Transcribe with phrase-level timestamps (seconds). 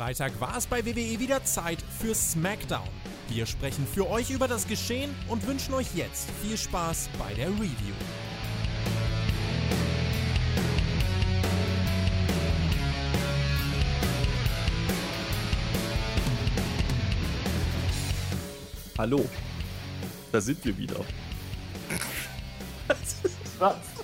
[0.00, 2.88] Freitag war es bei WWE wieder Zeit für SmackDown.
[3.28, 7.48] Wir sprechen für euch über das Geschehen und wünschen euch jetzt viel Spaß bei der
[7.48, 7.92] Review.
[18.96, 19.28] Hallo,
[20.32, 21.04] da sind wir wieder.
[23.58, 23.99] Was?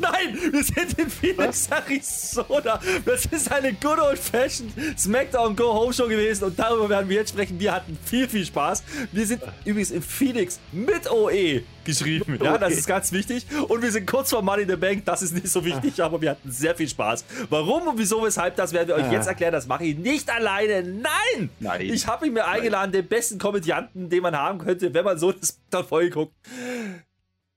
[0.00, 2.80] Nein, wir sind in Phoenix, Arizona.
[3.04, 7.16] Das ist eine good old fashioned SmackDown Go Home Show gewesen und darüber werden wir
[7.16, 7.58] jetzt sprechen.
[7.58, 8.82] Wir hatten viel, viel Spaß.
[9.12, 12.38] Wir sind übrigens in Phoenix mit OE geschrieben.
[12.42, 13.46] Ja, das ist ganz wichtig.
[13.68, 15.04] Und wir sind kurz vor Money in the Bank.
[15.04, 17.24] Das ist nicht so wichtig, aber wir hatten sehr viel Spaß.
[17.48, 19.52] Warum und wieso, weshalb, das werden wir euch jetzt erklären.
[19.52, 20.82] Das mache ich nicht alleine.
[20.82, 21.50] Nein!
[21.58, 21.80] Nein.
[21.82, 25.32] Ich habe ihn mir eingeladen, den besten Komödianten, den man haben könnte, wenn man so
[25.32, 26.34] das Folge guckt.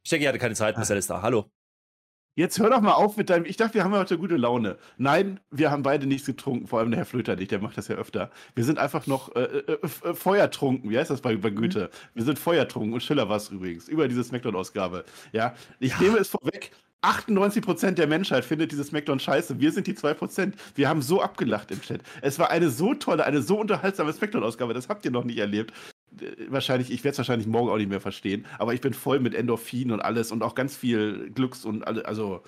[0.06, 1.22] Jackie hatte keine Zeit, Marcel ist da.
[1.22, 1.50] Hallo.
[2.36, 3.46] Jetzt hör doch mal auf mit deinem.
[3.46, 4.78] Ich dachte, wir haben heute gute Laune.
[4.98, 7.88] Nein, wir haben beide nichts getrunken, vor allem der Herr Flöter nicht, der macht das
[7.90, 8.32] ja öfter.
[8.56, 10.90] Wir sind einfach noch äh, äh, äh, feuertrunken.
[10.90, 11.92] Wie heißt das bei, bei Goethe?
[12.16, 15.06] Wir sind feuertrunken und Schiller war es übrigens, über diese Smackdown-Ausgabe.
[15.32, 16.00] Ja, ich Ja.
[16.02, 16.72] nehme es vorweg.
[17.02, 19.60] 98% der Menschheit findet dieses Smackdown scheiße.
[19.60, 20.56] Wir sind die 2%.
[20.74, 22.02] Wir haben so abgelacht im Chat.
[22.22, 24.74] Es war eine so tolle, eine so unterhaltsame Smackdown-Ausgabe.
[24.74, 25.74] Das habt ihr noch nicht erlebt.
[26.50, 28.46] Wahrscheinlich, ich werde es wahrscheinlich morgen auch nicht mehr verstehen.
[28.60, 32.06] Aber ich bin voll mit Endorphin und alles und auch ganz viel Glücks und alle,
[32.06, 32.44] also.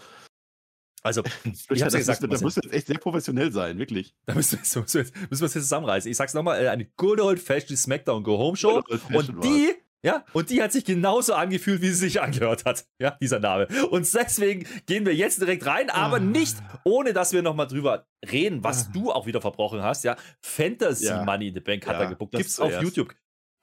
[1.04, 4.16] Also, Ich hab's ja das gesagt, da musst du jetzt echt sehr professionell sein, wirklich.
[4.26, 6.10] Da müssen wir, jetzt- müssen wir, jetzt- müssen wir uns jetzt zusammenreißen.
[6.10, 8.82] Ich sag's nochmal, äh, eine good old fashioned SmackDown Go Home Show.
[9.14, 12.86] Und die, ja, und die hat sich genauso angefühlt, wie sie sich angehört hat.
[13.00, 13.68] Ja, dieser Name.
[13.92, 16.20] Und deswegen gehen wir jetzt direkt rein, aber Ah.
[16.20, 18.92] nicht, ohne dass wir nochmal drüber reden, was Ah.
[18.94, 20.04] du auch wieder verbrochen hast.
[20.06, 21.24] Ja, Fantasy Ja.
[21.24, 22.34] Money in the Bank hat Ja, er gebuckt.
[22.34, 22.84] das Gibt's auf zuerst.
[22.84, 23.16] YouTube.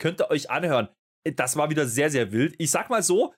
[0.03, 0.89] Könnt ihr euch anhören.
[1.37, 2.57] Das war wieder sehr, sehr wild.
[2.59, 3.33] Ich sag mal so,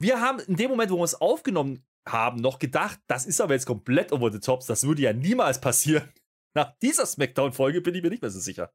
[0.00, 3.52] wir haben in dem Moment, wo wir es aufgenommen haben, noch gedacht, das ist aber
[3.52, 4.64] jetzt komplett over the tops.
[4.64, 6.10] Das würde ja niemals passieren.
[6.56, 8.72] Nach dieser Smackdown-Folge bin ich mir nicht mehr so sicher.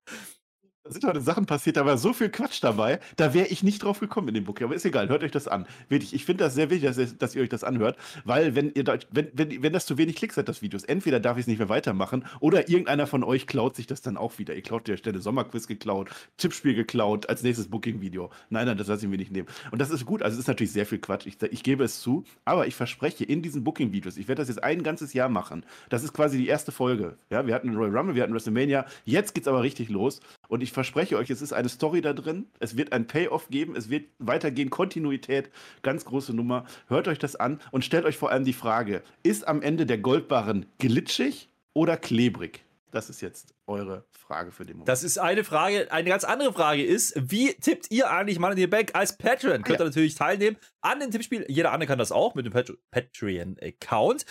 [0.85, 3.84] Da sind heute Sachen passiert, da war so viel Quatsch dabei, da wäre ich nicht
[3.84, 4.62] drauf gekommen in dem Book.
[4.62, 5.66] Aber ist egal, hört euch das an.
[5.90, 8.72] Wirklich, ich finde das sehr wichtig, dass ihr, dass ihr euch das anhört, weil wenn
[8.75, 11.47] ihr wenn, wenn, wenn das zu wenig Klicks hat, das Videos, entweder darf ich es
[11.47, 14.53] nicht mehr weitermachen oder irgendeiner von euch klaut sich das dann auch wieder.
[14.53, 18.29] Ihr klaut der Stelle Sommerquiz geklaut, Tippspiel geklaut, als nächstes Booking-Video.
[18.51, 19.47] Nein, nein, das lasse ich mir nicht nehmen.
[19.72, 22.00] Und das ist gut, also es ist natürlich sehr viel Quatsch, ich, ich gebe es
[22.00, 25.66] zu, aber ich verspreche, in diesen Booking-Videos, ich werde das jetzt ein ganzes Jahr machen.
[25.90, 27.18] Das ist quasi die erste Folge.
[27.31, 30.19] Ja, wir hatten Royal Rumble, wir hatten WrestleMania, jetzt geht's aber richtig los.
[30.47, 32.47] Und ich verspreche euch, es ist eine Story da drin.
[32.59, 33.75] Es wird ein Payoff geben.
[33.75, 34.69] Es wird weitergehen.
[34.69, 35.50] Kontinuität.
[35.81, 36.66] Ganz große Nummer.
[36.88, 39.97] Hört euch das an und stellt euch vor allem die Frage: Ist am Ende der
[39.97, 42.63] Goldbarren glitschig oder klebrig?
[42.91, 44.88] Das ist jetzt eure Frage für den Moment.
[44.88, 45.91] Das ist eine Frage.
[45.91, 49.63] Eine ganz andere Frage ist, wie tippt ihr eigentlich Money in the Bank als Patreon?
[49.63, 49.89] Könnt ihr Ja.
[49.89, 51.45] natürlich teilnehmen an dem Tippspiel.
[51.50, 54.25] Jeder andere kann das auch mit dem Pat Patreon-Account.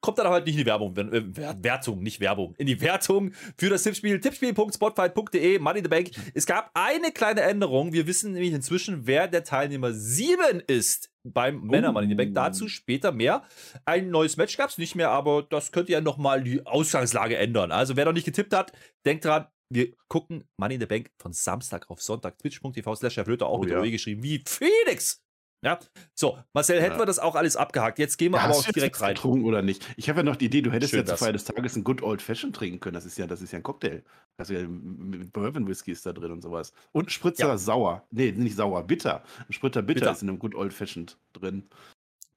[0.00, 2.80] Kommt dann halt nicht in die Werbung, wenn, äh, Wer- Wertung, nicht Werbung, in die
[2.80, 4.20] Wertung für das Tippspiel.
[4.20, 6.10] Tippspiel.spotfight.de, Money in the Bank.
[6.34, 7.92] Es gab eine kleine Änderung.
[7.92, 12.34] Wir wissen nämlich inzwischen, wer der Teilnehmer 7 ist beim Männer Money in the Bank.
[12.34, 13.42] Dazu später mehr.
[13.84, 17.72] Ein neues Match gab es nicht mehr, aber das könnte ja nochmal die Ausgangslage ändern.
[17.72, 18.72] Also wer noch nicht getippt hat,
[19.04, 22.38] denkt dran, wir gucken Money in the Bank von Samstag auf Sonntag.
[22.38, 23.80] Twitch.tv slash auch Oh mit ja.
[23.82, 25.22] Geschrieben, wie Phoenix.
[25.64, 25.78] Ja,
[26.14, 26.98] so, Marcel, hätten Ja.
[27.00, 27.98] wir das auch alles abgehakt.
[27.98, 29.14] Jetzt gehen wir Ja, aber auch direkt rein.
[29.14, 29.84] getrunken oder nicht?
[29.96, 31.16] Ich habe ja noch die Idee, du hättest Schön ja zur.
[31.16, 32.94] Feier des Tages ein Good Old Fashioned trinken können.
[32.94, 34.02] Das ist ja, das ist ja ein Cocktail.
[34.36, 36.72] Also ja, Bourbon Whisky ist da drin und sowas.
[36.92, 37.58] Und Spritzer Ja.
[37.58, 38.04] sauer.
[38.12, 39.24] Nee, nicht sauer, bitter.
[39.48, 40.12] Ein Spritter bitter, Bitter.
[40.12, 41.64] ist in einem Good Old Fashioned drin.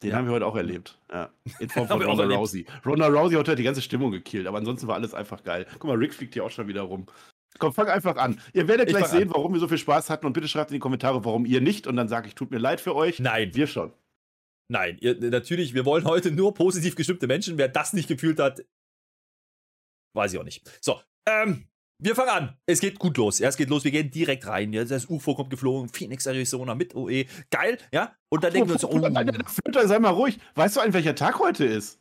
[0.02, 0.98] Den haben wir heute auch erlebt.
[1.14, 1.30] Ja.
[1.60, 2.24] In Form von Ronda.
[2.36, 2.66] Rousey.
[2.84, 5.68] Ronda Rousey hat heute die ganze Stimmung gekillt, aber ansonsten war alles einfach geil.
[5.74, 7.06] Guck mal, Rick fliegt hier auch schon wieder rum.
[7.60, 8.40] Komm, fang einfach an.
[8.54, 10.76] Ihr werdet Ich gleich sehen, warum wir so viel Spaß hatten und bitte schreibt in
[10.76, 13.20] die Kommentare, warum ihr nicht und dann sage ich, tut mir leid für euch.
[13.20, 13.94] Nein, Wir schon.
[14.70, 17.58] nein, ihr, natürlich, wir wollen heute nur positiv gestimmte Menschen.
[17.58, 18.64] Wer das nicht gefühlt hat,
[20.14, 20.70] weiß ich auch nicht.
[20.82, 21.68] So, ähm,
[22.00, 22.58] wir fangen an.
[22.66, 23.38] Es geht gut los.
[23.40, 23.84] Ja, es geht los.
[23.84, 24.74] Wir gehen direkt rein.
[24.74, 25.90] Ja, das UFO kommt geflogen.
[25.90, 27.26] Phoenix, Arizona mit OE.
[27.52, 28.16] Geil, ja.
[28.30, 29.00] Und dann denken wir uns, oh,
[29.46, 30.40] Flöter, sei mal ruhig.
[30.56, 32.00] Weißt du eigentlich, welcher Tag heute ist?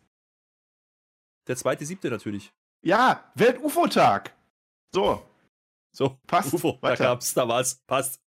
[1.51, 2.53] der zweite, siebte natürlich.
[2.83, 4.33] Ja, Welt-UFO-Tag.
[4.95, 5.23] So,
[5.93, 6.53] So, passt.
[6.55, 7.05] UFO, da Weiter.
[7.05, 8.21] gab's, da war's, passt.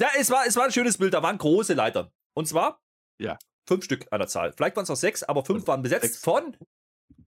[0.00, 2.10] Ja, es war, es war ein schönes Bild, da waren große Leitern.
[2.34, 2.82] Und zwar
[3.18, 3.38] Ja.
[3.66, 4.52] fünf Stück an der Zahl.
[4.52, 6.18] Vielleicht waren es noch sechs, aber fünf waren besetzt sechs.
[6.18, 6.56] von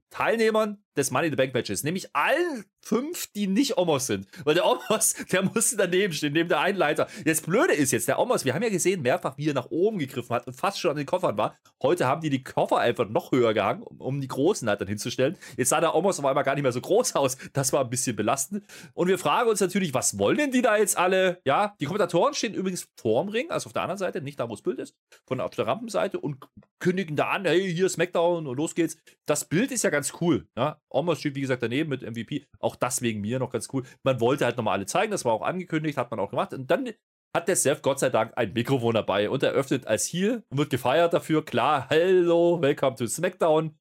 [0.09, 1.83] Teilnehmern des Money in the Bank Matches.
[1.83, 4.27] Nämlich allen fünf, die nicht Omos sind.
[4.43, 7.07] Weil der Omos, der musste daneben stehen, neben der Einleiter.
[7.25, 9.99] Jetzt Blöde ist jetzt, der Omos, wir haben ja gesehen mehrfach, wie er nach oben
[9.99, 11.57] gegriffen hat und fast schon an den Koffern war.
[11.81, 15.37] Heute haben die die Koffer einfach noch höher gehangen, um, um die großen Leitern hinzustellen.
[15.57, 17.37] Jetzt sah der Omos auf einmal gar nicht mehr so groß aus.
[17.53, 18.65] Das war ein bisschen belastend.
[18.93, 21.41] Und wir fragen uns natürlich, was wollen denn die da jetzt alle?
[21.45, 24.53] Ja, die Kommentatoren stehen übrigens vorm Ring, also auf der anderen Seite, nicht da, wo
[24.53, 26.37] das Bild ist, von auf der Rampenseite und
[26.79, 28.97] kündigen da an, hey, hier Smackdown und los geht's.
[29.25, 30.47] Das Bild ist ja ganz cool.
[30.57, 30.81] Ja?
[30.89, 32.45] Omos steht, wie gesagt, daneben mit MVP.
[32.59, 33.83] Auch das wegen mir noch ganz cool.
[34.03, 36.53] Man wollte halt nochmal alle zeigen, das war auch angekündigt, hat man auch gemacht.
[36.53, 36.89] Und dann
[37.36, 40.69] hat der Seth Gott sei Dank ein Mikrofon dabei und eröffnet als Heel und wird
[40.69, 41.45] gefeiert dafür.
[41.45, 43.77] Klar, hello, welcome to SmackDown.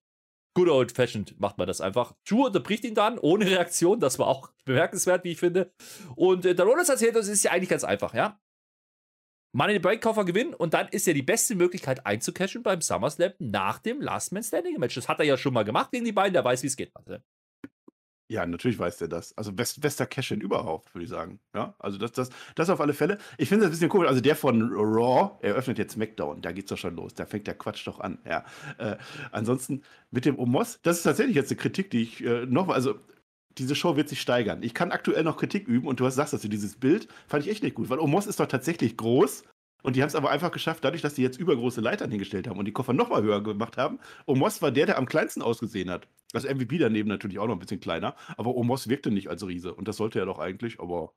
[0.54, 2.14] Good old fashioned macht man das einfach.
[2.28, 4.00] Drew unterbricht ihn dann ohne Reaktion.
[4.00, 5.72] Das war auch bemerkenswert, wie ich finde.
[6.16, 8.40] Und äh, der Rollins erzählt uns, ist ja eigentlich ganz einfach, ja.
[9.52, 12.80] Money in the Bank Koffer gewinnen und dann ist ja die beste Möglichkeit einzucashen beim
[12.80, 14.94] SummerSlam nach dem Last Man Standing Match.
[14.94, 16.92] Das hat er ja schon mal gemacht gegen die beiden, der weiß, wie es geht.
[18.30, 19.36] Ja, natürlich weiß der das.
[19.38, 21.40] Also best, bester Cash-In überhaupt, würde ich sagen.
[21.54, 23.16] Ja, also das, das, das auf alle Fälle.
[23.38, 24.08] Ich finde das ein bisschen komisch.
[24.08, 26.42] Also der von Raw eröffnet jetzt SmackDown.
[26.42, 27.14] Da geht's doch schon los.
[27.14, 28.18] Da fängt der Quatsch doch an.
[28.28, 28.44] Ja.
[28.76, 28.98] Äh,
[29.32, 32.96] ansonsten mit dem Omos, das ist tatsächlich jetzt eine Kritik, die ich äh, nochmal, also
[33.56, 34.62] diese Show wird sich steigern.
[34.62, 37.44] Ich kann aktuell noch Kritik üben und du hast sagst, dass du dieses Bild fand
[37.44, 39.44] ich echt nicht gut, weil Omos ist doch tatsächlich groß
[39.82, 42.58] und die haben es aber einfach geschafft, dadurch, dass die jetzt übergroße Leitern hingestellt haben
[42.58, 44.00] und die Koffer nochmal höher gemacht haben.
[44.26, 46.08] Omos war der, der am kleinsten ausgesehen hat.
[46.32, 49.74] Das MVP daneben natürlich auch noch ein bisschen kleiner, aber Omos wirkte nicht als Riese
[49.74, 51.12] und das sollte er doch eigentlich, aber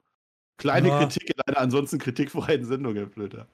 [0.57, 0.99] kleine ja.
[0.99, 3.47] Kritik in einer ansonsten kritikfreien Sendung, Herr Flöter.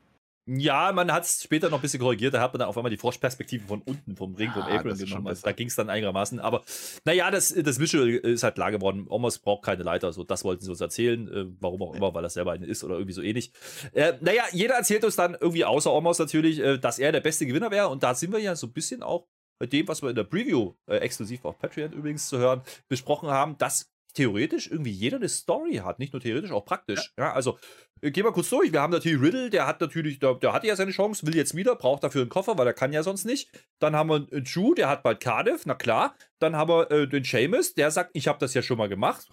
[0.48, 2.34] Ja, man hat es später noch ein bisschen korrigiert.
[2.34, 4.98] Da hat man dann auf einmal die Froschperspektive von unten vom Ring, vom ja, Apron
[4.98, 5.28] genommen.
[5.28, 6.40] Also da ging es dann einigermaßen.
[6.40, 6.64] Aber
[7.04, 9.08] naja, das, das Visual ist halt klar geworden.
[9.10, 10.14] Omos braucht keine Leiter.
[10.14, 11.28] So, das wollten sie uns erzählen.
[11.28, 13.52] Äh, warum auch immer, weil er selber eine ist oder irgendwie so ähnlich.
[13.92, 17.46] Äh, naja, jeder erzählt uns dann irgendwie, außer Omos natürlich, äh, dass er der beste
[17.46, 17.90] Gewinner wäre.
[17.90, 19.28] Und da sind wir ja so ein bisschen auch
[19.60, 23.30] bei dem, was wir in der Preview, äh, exklusiv auf Patreon übrigens zu hören, besprochen
[23.30, 26.00] haben, dass theoretisch irgendwie jeder eine Story hat.
[26.00, 27.14] Nicht nur theoretisch, auch praktisch.
[27.18, 27.58] Ja, ja also
[28.02, 28.72] äh, gehen wir kurz durch.
[28.72, 31.56] Wir haben natürlich Riddle, der hat natürlich, der, der hatte ja seine Chance, will jetzt
[31.56, 33.50] wieder, braucht dafür einen Koffer, weil er kann ja sonst nicht.
[33.80, 36.16] Dann haben wir einen Drew, der hat bald Cardiff, na klar.
[36.40, 39.30] Dann haben wir äh, den Seamus, der sagt, ich habe das ja schon mal gemacht.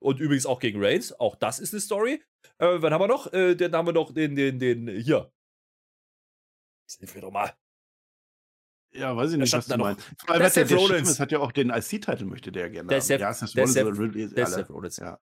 [0.00, 2.22] Und übrigens auch gegen Reigns, auch das ist eine Story.
[2.58, 3.32] Äh, wann haben wir noch?
[3.32, 5.32] Äh, dann haben wir noch den, den, den, hier.
[6.98, 7.54] Hilf mir doch mal.
[8.96, 10.02] Ja, weiß ich nicht, was du meinst.
[10.18, 11.18] Vor allem der, der, der Rollins.
[11.18, 13.04] hat ja auch den IC-Titel, möchte der gerne der haben.
[13.04, 14.96] Seth, ja, ist der Rollins, der Seth Rollins.
[14.98, 15.18] Ja.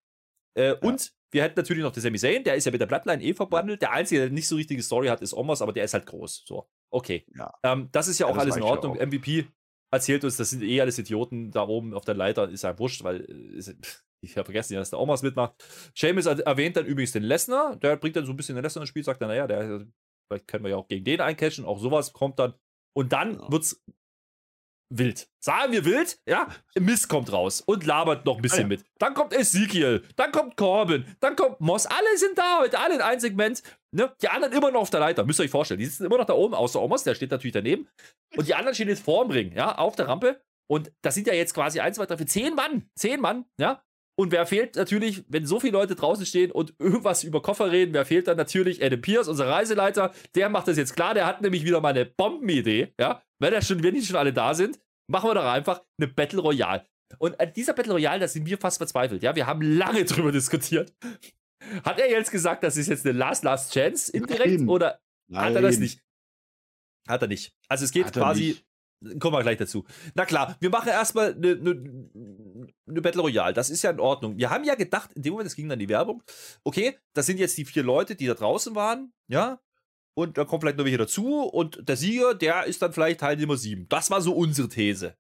[0.55, 3.23] Äh, und wir hätten natürlich noch den Sami Zayn, der ist ja mit der Bloodline
[3.23, 3.81] eh verbandelt.
[3.81, 6.45] Der Einzige, der nicht so richtige Story hat, ist Omos, aber der ist halt groß.
[6.47, 7.25] So, okay.
[7.35, 7.53] Ja.
[7.63, 8.97] Ähm, das ist ja auch alles in Ordnung.
[8.97, 9.47] MVP
[9.91, 13.03] erzählt uns, das sind eh alles Idioten da oben auf der Leiter, ist ja wurscht,
[13.05, 13.75] weil äh,
[14.23, 15.55] ich habe vergessen, dass der Omos mitmacht.
[15.97, 18.89] Seamus erwähnt dann übrigens den Lesnar, der bringt dann so ein bisschen den Lesnar ins
[18.89, 19.87] Spiel, sagt dann, naja, der,
[20.29, 22.55] vielleicht können wir ja auch gegen den eincashen, auch sowas kommt dann.
[22.95, 23.51] Und dann ja.
[23.51, 23.83] wird's
[24.99, 25.29] wild.
[25.41, 26.49] Sagen wir wild, ja?
[26.79, 28.69] Mist kommt raus und labert noch ein bisschen ah, ja.
[28.69, 28.85] mit.
[28.99, 31.87] Dann kommt Ezekiel, dann kommt Corbin, dann kommt Moss.
[31.87, 33.63] Alle sind da heute, alle in einem Segment.
[33.91, 34.15] Ne?
[34.21, 35.81] Die anderen immer noch auf der Leiter, müsst ihr euch vorstellen.
[35.81, 37.89] Die sitzen immer noch da oben, außer Omos, der steht natürlich daneben.
[38.37, 40.41] Und die anderen stehen jetzt vorm Ring, ja, auf der Rampe.
[40.71, 42.89] Und das sind ja jetzt quasi eins, zwei, drei, vier, zehn Mann.
[42.95, 43.83] Zehn Mann, ja.
[44.15, 47.95] Und wer fehlt natürlich, wenn so viele Leute draußen stehen und irgendwas über Koffer reden,
[47.95, 48.85] wer fehlt dann natürlich?
[48.85, 50.13] Adam Pierce, unser Reiseleiter.
[50.35, 51.15] Der macht das jetzt klar.
[51.15, 53.23] Der hat nämlich wieder mal eine Bombenidee, ja.
[53.39, 54.79] Wenn, er schon, wenn die schon alle da sind,
[55.09, 56.87] machen wir doch einfach eine Battle Royale.
[57.19, 59.23] Und an dieser Battle Royale, da sind wir fast verzweifelt.
[59.23, 60.95] Ja, wir haben lange drüber diskutiert.
[61.85, 64.69] Hat er jetzt gesagt, das ist jetzt eine Last Last Chance indirekt Nein.
[64.69, 65.45] oder Nein.
[65.45, 66.03] hat er das nicht?
[67.09, 67.55] Hat er nicht.
[67.69, 68.59] Also es geht quasi.
[69.19, 69.85] Kommen wir gleich dazu.
[70.15, 72.09] Na klar, wir machen erstmal eine, eine,
[72.87, 73.53] eine Battle Royale.
[73.53, 74.37] Das ist ja in Ordnung.
[74.37, 76.23] Wir haben ja gedacht, in dem Moment, es ging dann die Werbung,
[76.65, 79.61] okay, das sind jetzt die vier Leute, die da draußen waren, ja,
[80.15, 83.37] und da kommt vielleicht noch welche dazu und der Sieger, der ist dann vielleicht Teil
[83.37, 83.89] Nummer 7.
[83.89, 85.17] Das war so unsere These.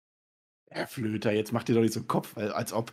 [0.71, 2.93] Herr Flöter, jetzt macht ihr doch nicht so einen Kopf, als ob.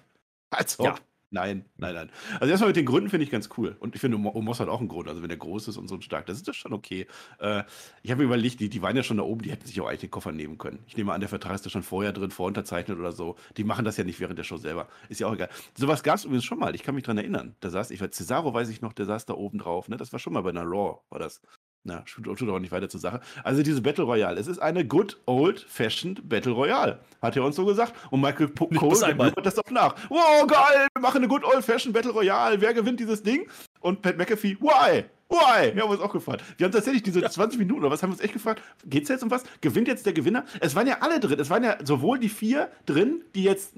[0.49, 0.85] Als ob.
[0.85, 0.95] Ja.
[1.31, 2.09] Nein, nein, nein.
[2.39, 3.75] Also erstmal mit den Gründen finde ich ganz cool.
[3.79, 5.07] Und ich finde, Omos hat auch einen Grund.
[5.07, 7.05] Also wenn er groß ist und so stark, das ist das schon okay.
[7.37, 7.63] Äh,
[8.01, 9.87] ich habe mir überlegt, die, die waren ja schon da oben, die hätten sich auch
[9.87, 10.79] eigentlich den Koffer nehmen können.
[10.87, 13.35] Ich nehme an, der Vertrag ist da schon vorher drin, vorunterzeichnet oder so.
[13.57, 14.87] Die machen das ja nicht während der Show selber.
[15.07, 15.49] Ist ja auch egal.
[15.77, 16.73] Sowas gab es übrigens schon mal.
[16.73, 17.55] Ich kann mich dran erinnern.
[17.59, 19.87] Da saß, ich war Cesaro, weiß ich noch, der saß da oben drauf.
[19.87, 19.97] Ne?
[19.97, 21.41] Das war schon mal bei einer Raw, war das.
[21.89, 23.19] Na, tut, auch nicht weiter zur Sache.
[23.43, 24.39] Also diese Battle Royale.
[24.39, 26.99] Es ist eine good old-fashioned Battle Royale.
[27.21, 27.93] Hat er uns so gesagt.
[28.11, 29.95] Und Michael P Cole blubbert das doch nach.
[30.09, 32.61] Wow, geil, wir machen eine good old-fashioned Battle Royale.
[32.61, 33.49] Wer gewinnt dieses Ding?
[33.79, 35.05] Und Pat McAfee, why?
[35.29, 35.75] Why?
[35.75, 36.43] Wir haben uns auch gefragt.
[36.57, 37.29] Wir haben tatsächlich diese ja.
[37.29, 38.61] 20 Minuten oder was haben wir uns echt gefragt?
[38.85, 39.43] Geht's jetzt um was?
[39.61, 40.45] Gewinnt jetzt der Gewinner?
[40.59, 41.39] Es waren ja alle drin.
[41.39, 43.73] Es waren ja sowohl die vier drin, die jetzt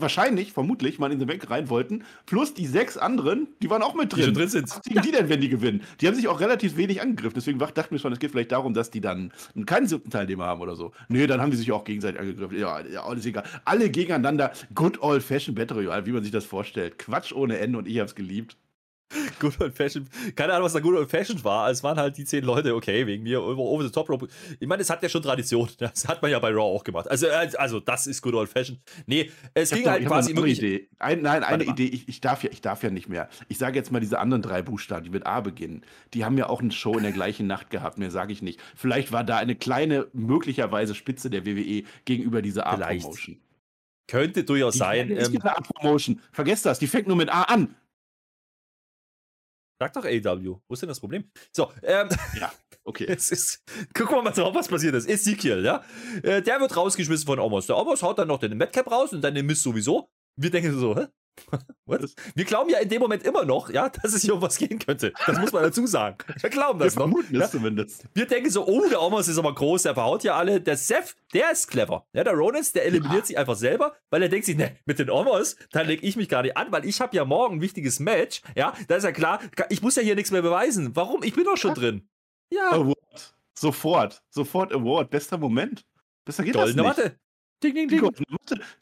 [0.00, 3.94] wahrscheinlich, vermutlich, mal in den Bank rein wollten, plus die sechs anderen, die waren auch
[3.94, 4.18] mit drin.
[4.18, 4.70] Die schon drin sind.
[4.70, 5.82] Was kriegen die denn, wenn die gewinnen?
[6.00, 7.34] Die haben sich auch relativ wenig angegriffen.
[7.36, 9.32] Deswegen dachten wir schon, es geht vielleicht darum, dass die dann
[9.66, 10.92] keinen siebten Teilnehmer haben oder so.
[11.08, 12.58] Nee, dann haben die sich auch gegenseitig angegriffen.
[12.58, 13.44] Ja, ja alles egal.
[13.64, 14.52] Alle gegeneinander.
[14.74, 16.98] Good old fashioned Battle Royale, wie man sich das vorstellt.
[16.98, 18.56] Quatsch ohne Ende und ich hab's geliebt.
[19.40, 20.08] Good Old Fashioned.
[20.36, 21.70] Keine Ahnung, was da Good Old Fashioned war.
[21.70, 24.28] Es waren halt die zehn Leute, okay, wegen mir, over, the top rope.
[24.60, 25.68] Ich meine, es hat ja schon Tradition.
[25.78, 27.10] Das hat man ja bei Raw auch gemacht.
[27.10, 28.80] Also, äh, also das ist Good Old Fashioned.
[29.06, 30.58] Nee, es ging noch, halt quasi eine wirklich.
[30.58, 30.88] Idee.
[30.98, 31.86] Ein, nein, eine Idee.
[31.86, 33.28] Ich, ich, darf ja, ich darf ja nicht mehr.
[33.48, 35.82] Ich sage jetzt mal diese anderen drei Buchstaben, die mit A beginnen.
[36.14, 37.98] Die haben ja auch eine Show in der gleichen Nacht gehabt.
[37.98, 38.60] Mehr sage ich nicht.
[38.76, 43.38] Vielleicht war da eine kleine, möglicherweise Spitze der WWE gegenüber dieser A-Promotion.
[44.06, 45.10] Könnte durchaus Die sein.
[45.10, 46.20] ist Ähm, diese A-Promotion.
[46.32, 46.78] Vergesst das.
[46.78, 47.74] Die fängt nur mit A an.
[49.78, 50.56] Sag doch AW.
[50.66, 51.30] Wo ist denn das Problem?
[51.52, 52.08] So, ähm,
[52.38, 52.52] Ja,
[52.84, 53.06] okay.
[53.08, 53.62] Es ist,
[53.94, 55.08] gucken wir mal drauf, was passiert ist.
[55.08, 55.82] Ezekiel, ja.
[56.22, 57.66] Äh, Der wird rausgeschmissen von Omos.
[57.66, 60.10] Der Omos haut dann noch den Madcap raus und dann den Mist sowieso.
[60.36, 61.06] Wir denken so, hä?
[62.34, 64.78] Wir glauben ja in dem Moment immer noch, ja, dass es hier um was gehen
[64.78, 65.12] könnte.
[65.26, 66.18] Das muss man dazu sagen.
[66.40, 67.02] Wir glauben Wir das noch.
[67.02, 67.44] vermuten Ja?
[67.44, 68.04] es zumindest.
[68.14, 70.60] Wir denken so, oh, der Omos ist aber groß, der verhaut ja alle.
[70.60, 72.06] Der Seth, der ist clever.
[72.12, 75.10] Ja, der Rollins, der eliminiert sich einfach selber, weil er denkt sich, ne, mit den
[75.10, 78.00] Omos, da leg ich mich gar nicht an, weil ich habe ja morgen ein wichtiges
[78.00, 78.42] Match.
[78.56, 79.40] Ja, da ist ja klar,
[79.70, 80.94] ich muss ja hier nichts mehr beweisen.
[80.94, 81.22] Warum?
[81.22, 82.08] Ich bin doch schon drin.
[82.52, 83.34] Ja, Award.
[83.54, 84.22] Sofort.
[84.30, 85.10] Sofort Award.
[85.10, 85.84] Bester Moment.
[86.24, 87.06] Besser geht goldene das nicht.
[87.06, 87.18] Matte.
[87.62, 88.10] Ding, ding, ding.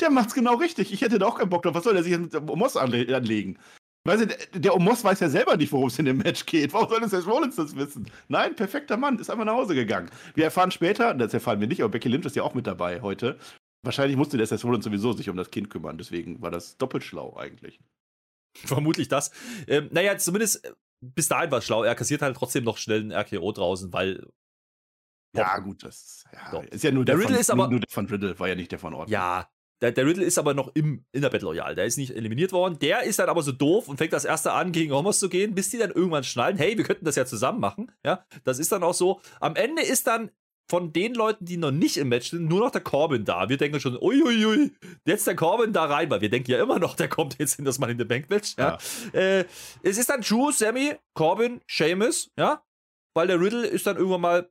[0.00, 0.92] Der macht's genau richtig.
[0.92, 1.75] Ich hätte da auch keinen Bock drauf.
[1.75, 3.59] Was soll der sich mit Omos anle anlegen?
[4.04, 6.73] Weißt du, der, der Omos weiß ja selber nicht, worum es in dem Match geht.
[6.73, 8.09] Warum soll das Seth Rollins das wissen?
[8.28, 10.11] Nein, perfekter Mann, ist einfach nach Hause gegangen.
[10.35, 13.00] Wir erfahren später, das erfahren wir nicht, aber Becky Lynch ist ja auch mit dabei
[13.00, 13.38] heute.
[13.83, 17.02] Wahrscheinlich musste der Seth Rollins sowieso sich um das Kind kümmern, deswegen war das doppelt
[17.02, 17.80] schlau eigentlich.
[18.54, 19.33] Vermutlich das.
[19.66, 21.85] Ähm, naja, zumindest äh, bis dahin war es schlau.
[21.85, 24.26] Er kassiert halt trotzdem noch schnell einen RKO draußen, weil.
[25.38, 26.61] Ja, gut, das ja, So.
[26.71, 28.55] ist ja nur Der der, Riddle von, ist aber- nur der von Riddle, war ja
[28.55, 29.12] nicht der von Orton.
[29.12, 29.49] Ja,
[29.83, 31.75] der, der Riddle ist aber noch im, in der Battle Royale.
[31.75, 32.78] Der ist nicht eliminiert worden.
[32.78, 35.55] Der ist dann aber so doof und fängt das erste an, gegen Homos zu gehen,
[35.55, 37.93] bis die dann irgendwann schnallen, hey, wir könnten das ja zusammen machen.
[38.05, 39.21] Ja, das ist dann auch so.
[39.40, 40.31] Am Ende ist dann
[40.69, 43.49] von den Leuten, die noch nicht im Match sind, nur noch der Corbin da.
[43.49, 44.73] Wir denken schon, uiuiui,
[45.05, 47.64] jetzt der Corbin da rein, weil wir denken ja immer noch, der kommt jetzt in
[47.64, 48.55] das Mann in the Bank Match.
[48.59, 48.78] Ja.
[49.12, 49.45] Äh,
[49.83, 52.64] es ist dann Drew, Sammy, Corbin, Seamus, ja,
[53.14, 54.50] weil der Riddle ist dann irgendwann mal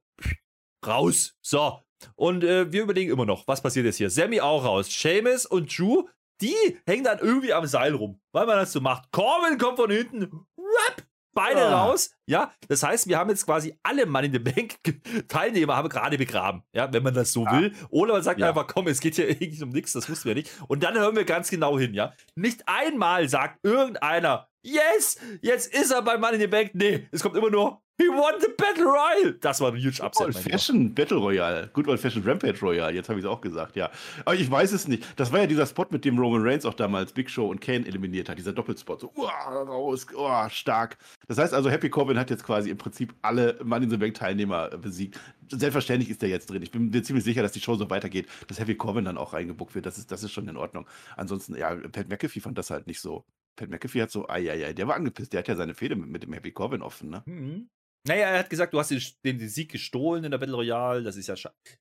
[0.88, 1.36] raus.
[1.42, 1.80] So.
[2.16, 4.10] Und äh, wir überlegen immer noch, was passiert jetzt hier?
[4.10, 4.88] Sammy auch raus.
[4.90, 6.04] Seamus und Drew,
[6.42, 9.12] die hängen dann irgendwie am Seil rum, weil man das so macht.
[9.12, 10.24] Corbin kommt von hinten,
[10.58, 11.86] rap, beide Ah.
[11.86, 12.12] raus.
[12.28, 14.76] Ja, das heißt, wir haben jetzt quasi alle Mann in the Bank
[15.30, 17.60] Teilnehmer haben wir gerade begraben, ja, wenn man das so Ah.
[17.60, 17.74] will.
[17.90, 18.50] Oder man sagt Ja.
[18.50, 20.52] einfach, komm, es geht hier eigentlich um nichts, das wussten wir nicht.
[20.68, 22.14] Und dann hören wir ganz genau hin, ja.
[22.36, 26.72] Nicht einmal sagt irgendeiner, yes, jetzt ist er bei Mann in the Bank.
[26.74, 29.34] Nee, es kommt immer nur, he won the Battle Royale.
[29.40, 30.58] Das war ein huge Upset, Old mein Lieber.
[30.58, 31.70] Fashion Battle Royale.
[31.74, 32.94] Good Old Fashion Rampage Royale.
[32.94, 33.90] Jetzt habe ich es auch gesagt, ja.
[34.26, 35.04] Aber ich weiß es nicht.
[35.16, 37.86] Das war ja dieser Spot, mit dem Roman Reigns auch damals Big Show und Kane
[37.86, 38.38] eliminiert hat.
[38.38, 39.02] Dieser Doppelspot.
[39.02, 40.98] So, uah, raus, uah, stark.
[41.28, 44.14] Das heißt also, Happy Corbin hat jetzt quasi im Prinzip alle Money in the Bank
[44.16, 45.20] Teilnehmer äh, besiegt.
[45.50, 46.62] Selbstverständlich ist der jetzt drin.
[46.62, 49.34] Ich bin mir ziemlich sicher, dass die Show so weitergeht, dass Happy Corbin dann auch
[49.34, 49.86] reingebuckt wird.
[49.86, 50.88] Das ist, das ist schon in Ordnung.
[51.16, 53.24] Ansonsten, ja, Pat McAfee fand das halt nicht so.
[53.56, 55.34] Pat McAfee hat so, ai, ai, ai, der war angepisst.
[55.34, 57.24] Der hat ja seine Fehde mit, mit dem Happy Corbin offen, ne?
[57.26, 57.70] Mhm.
[58.08, 61.04] Naja, er hat gesagt, du hast den, den, Sieg gestohlen in der Battle Royale.
[61.04, 61.36] Das ist ja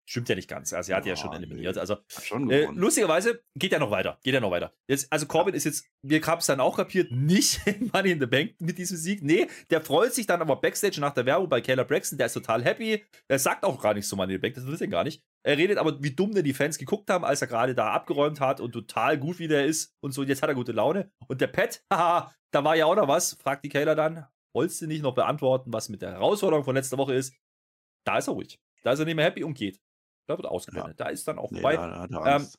[0.05, 0.73] stimmt ja nicht ganz.
[0.73, 1.77] Also er hat ja Ja, schon eliminiert.
[1.77, 4.19] Also schon äh, lustigerweise geht ja noch weiter.
[4.23, 4.73] Geht ja noch weiter.
[4.89, 8.21] Jetzt, also Corbin ist jetzt, wir haben es dann auch kapiert, nicht in Money in
[8.21, 9.23] the Bank mit diesem Sieg.
[9.23, 12.17] Nee, der freut sich dann aber Backstage nach der Werbung bei Kayla Braxton.
[12.17, 13.05] Der ist total happy.
[13.29, 14.55] Er sagt auch gar nichts zu Money in the Bank.
[14.55, 15.23] Das wissen er gar nicht.
[15.47, 18.41] Er redet aber, wie dumm denn die Fans geguckt haben, als er gerade da abgeräumt
[18.41, 20.23] hat und total gut wie der ist und so.
[20.23, 21.11] Jetzt hat er gute Laune.
[21.29, 24.27] Und der Pat, haha, da war ja auch noch was, fragt die Kayla dann.
[24.55, 27.35] Wolltest du nicht noch beantworten, was mit der Herausforderung von letzter Woche ist?
[28.05, 28.59] Da ist er ruhig.
[28.83, 29.81] Da ist er nicht mehr happy und geht.
[30.29, 30.99] Da wird ausgeblendet.
[31.01, 31.77] Da ist dann auch Nee, vorbei.
[31.77, 32.59] da hat er Ähm, Angst.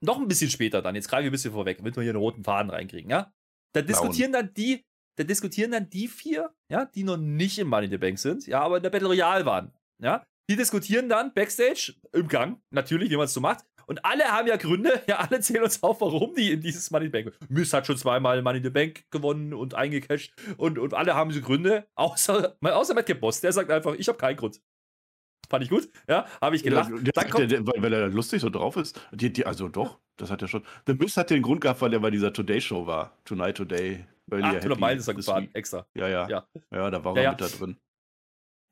[0.00, 2.18] Noch ein bisschen später dann, jetzt greife ich ein bisschen vorweg, damit wir hier einen
[2.18, 3.32] roten Faden reinkriegen, ja?
[3.72, 4.84] Da diskutieren dann die,
[5.16, 8.46] da diskutieren dann die vier, ja, die noch nicht im Money in the Bank sind,
[8.46, 10.22] ja, aber in der Battle Royale waren, ja?
[10.50, 13.64] Die diskutieren dann Backstage, im Gang, natürlich, wie man es so macht.
[13.86, 17.06] Und alle haben ja Gründe, ja, alle zählen uns auf, warum die in dieses Money
[17.06, 17.36] in the Bank.
[17.48, 21.30] Miss hat schon zweimal Money in the Bank gewonnen und eingecashed und, und alle haben
[21.30, 24.60] diese Gründe, außer, außer Matt Boss, der sagt einfach, ich habe keinen Grund.
[25.50, 26.90] Fand ich gut, ja, habe ich gelacht.
[26.90, 29.00] Ja, der, dann der, der, weil, weil er lustig so drauf ist.
[29.12, 30.64] Die, die, also doch, das hat er schon.
[30.86, 33.16] The Miz hat den Grund gehabt, weil er bei dieser Today Show war.
[33.24, 34.06] Tonight, Today.
[34.30, 35.86] earlier, 800 happy Meilen ist er gefahren, extra.
[35.94, 36.46] Ja, ja, Ja.
[36.70, 36.90] ja.
[36.90, 37.76] da war er mit da drin.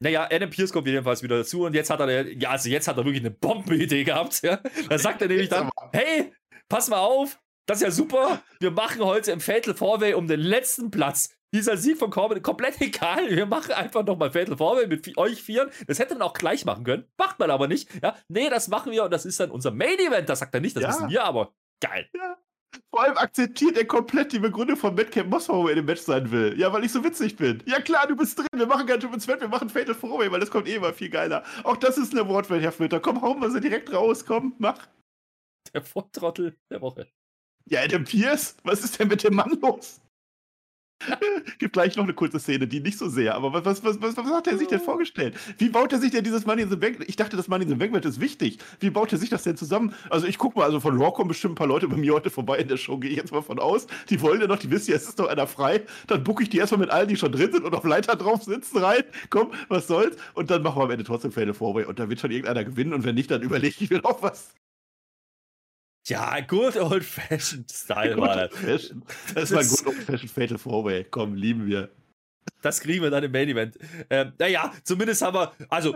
[0.02, 2.96] Naja, Adam Pierce kommt jedenfalls wieder dazu und jetzt hat er, ja, also jetzt hat
[2.96, 4.42] er wirklich eine Bombenidee gehabt.
[4.42, 4.58] Ja?
[4.88, 6.32] Da sagt er nämlich dann, hey,
[6.68, 10.40] pass mal auf, das ist ja super, wir machen heute im Fatal Fourway um den
[10.40, 11.30] letzten Platz.
[11.54, 15.70] Dieser Sieg von Corbin, komplett egal, wir machen einfach nochmal Fatal Fourway mit euch vieren.
[15.86, 17.88] Das hätte man auch gleich machen können, macht man aber nicht.
[18.02, 20.60] Ja, nee, das machen wir und das ist dann unser Main Event, das sagt er
[20.60, 20.88] nicht, das Ja.
[20.88, 21.54] wissen wir aber.
[21.80, 22.08] Geil.
[22.90, 26.02] Vor allem akzeptiert er komplett die Begründung von Madcap Moss, warum er in dem Match
[26.02, 26.58] sein will.
[26.58, 27.62] Ja, weil ich so witzig bin.
[27.66, 28.46] Ja klar, du bist drin.
[28.54, 31.08] Wir machen kein Triple Threat, wir machen Fatal Four weil das kommt eh immer viel
[31.08, 31.42] geiler.
[31.64, 33.00] Auch das ist eine Wortwelt, Herr Flitter.
[33.00, 34.26] Komm, hauen wir sie direkt raus.
[34.26, 34.88] Komm, mach.
[35.72, 37.08] Der Vortrottel der Woche.
[37.64, 40.01] Ja, Adam Pierce, was ist denn mit dem Mann los?
[41.58, 44.26] Gibt gleich noch eine kurze Szene, die nicht so sehr, aber was, was, was, was,
[44.26, 45.34] hat er sich denn vorgestellt?
[45.58, 47.04] Wie baut er sich denn dieses Money in the Bank?
[47.06, 48.58] Ich dachte, das Money in the Bank ist wichtig.
[48.80, 49.94] Wie baut er sich das denn zusammen?
[50.10, 52.30] Also ich guck mal, also von Raw kommen bestimmt ein paar Leute bei mir heute
[52.30, 53.86] vorbei in der Show, gehe ich jetzt mal von aus.
[54.10, 55.82] Die wollen ja noch, die wissen ja, es ist doch einer frei.
[56.06, 58.42] Dann bucke ich die erstmal mit allen, die schon drin sind und auf Leiter drauf
[58.42, 59.02] sitzen rein.
[59.30, 60.16] Komm, was soll's?
[60.34, 62.94] Und dann machen wir am Ende trotzdem Fatal Four-Way und da wird schon irgendeiner gewinnen
[62.94, 64.54] und wenn nicht, dann überlege ich mir auch was.
[66.08, 68.58] Ja, good old fashioned Style war das.
[68.58, 69.04] fashioned.
[69.34, 71.04] Das war ein Good Old Fashioned Fatal Four-Way.
[71.10, 71.90] Komm, lieben wir.
[72.60, 73.78] Das kriegen wir dann im Main Event.
[74.10, 75.94] Ähm, naja, zumindest haben wir, also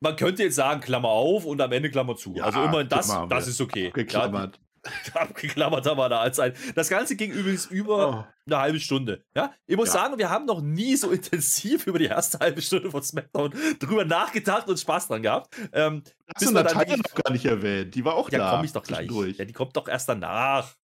[0.00, 2.34] man könnte jetzt sagen, Klammer auf und am Ende Klammer zu.
[2.34, 3.90] Ja, also immerhin das, das ist okay.
[3.92, 4.56] Geklammert.
[4.56, 4.62] Ja,
[5.14, 6.54] abgeklammert haben wir da als ein.
[6.74, 8.24] Das Ganze ging übrigens über Oh.
[8.46, 9.24] eine halbe Stunde.
[9.34, 9.94] Ja, ich muss Ja.
[10.00, 14.04] sagen, wir haben noch nie so intensiv über die erste halbe Stunde von SmackDown drüber
[14.04, 15.54] nachgedacht und Spaß dran gehabt.
[15.72, 17.94] Ähm, Hast Bis du Natalia noch gar nicht erwähnt?
[17.94, 18.50] Die war auch ja, da.
[18.56, 19.06] komm ich doch gleich.
[19.08, 19.36] zwischendurch.
[19.38, 20.74] Ja, die kommt doch erst danach.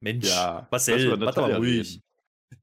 [0.00, 1.88] Mensch, Ja, Marcel, lass mal ruhig.
[1.90, 2.02] reden.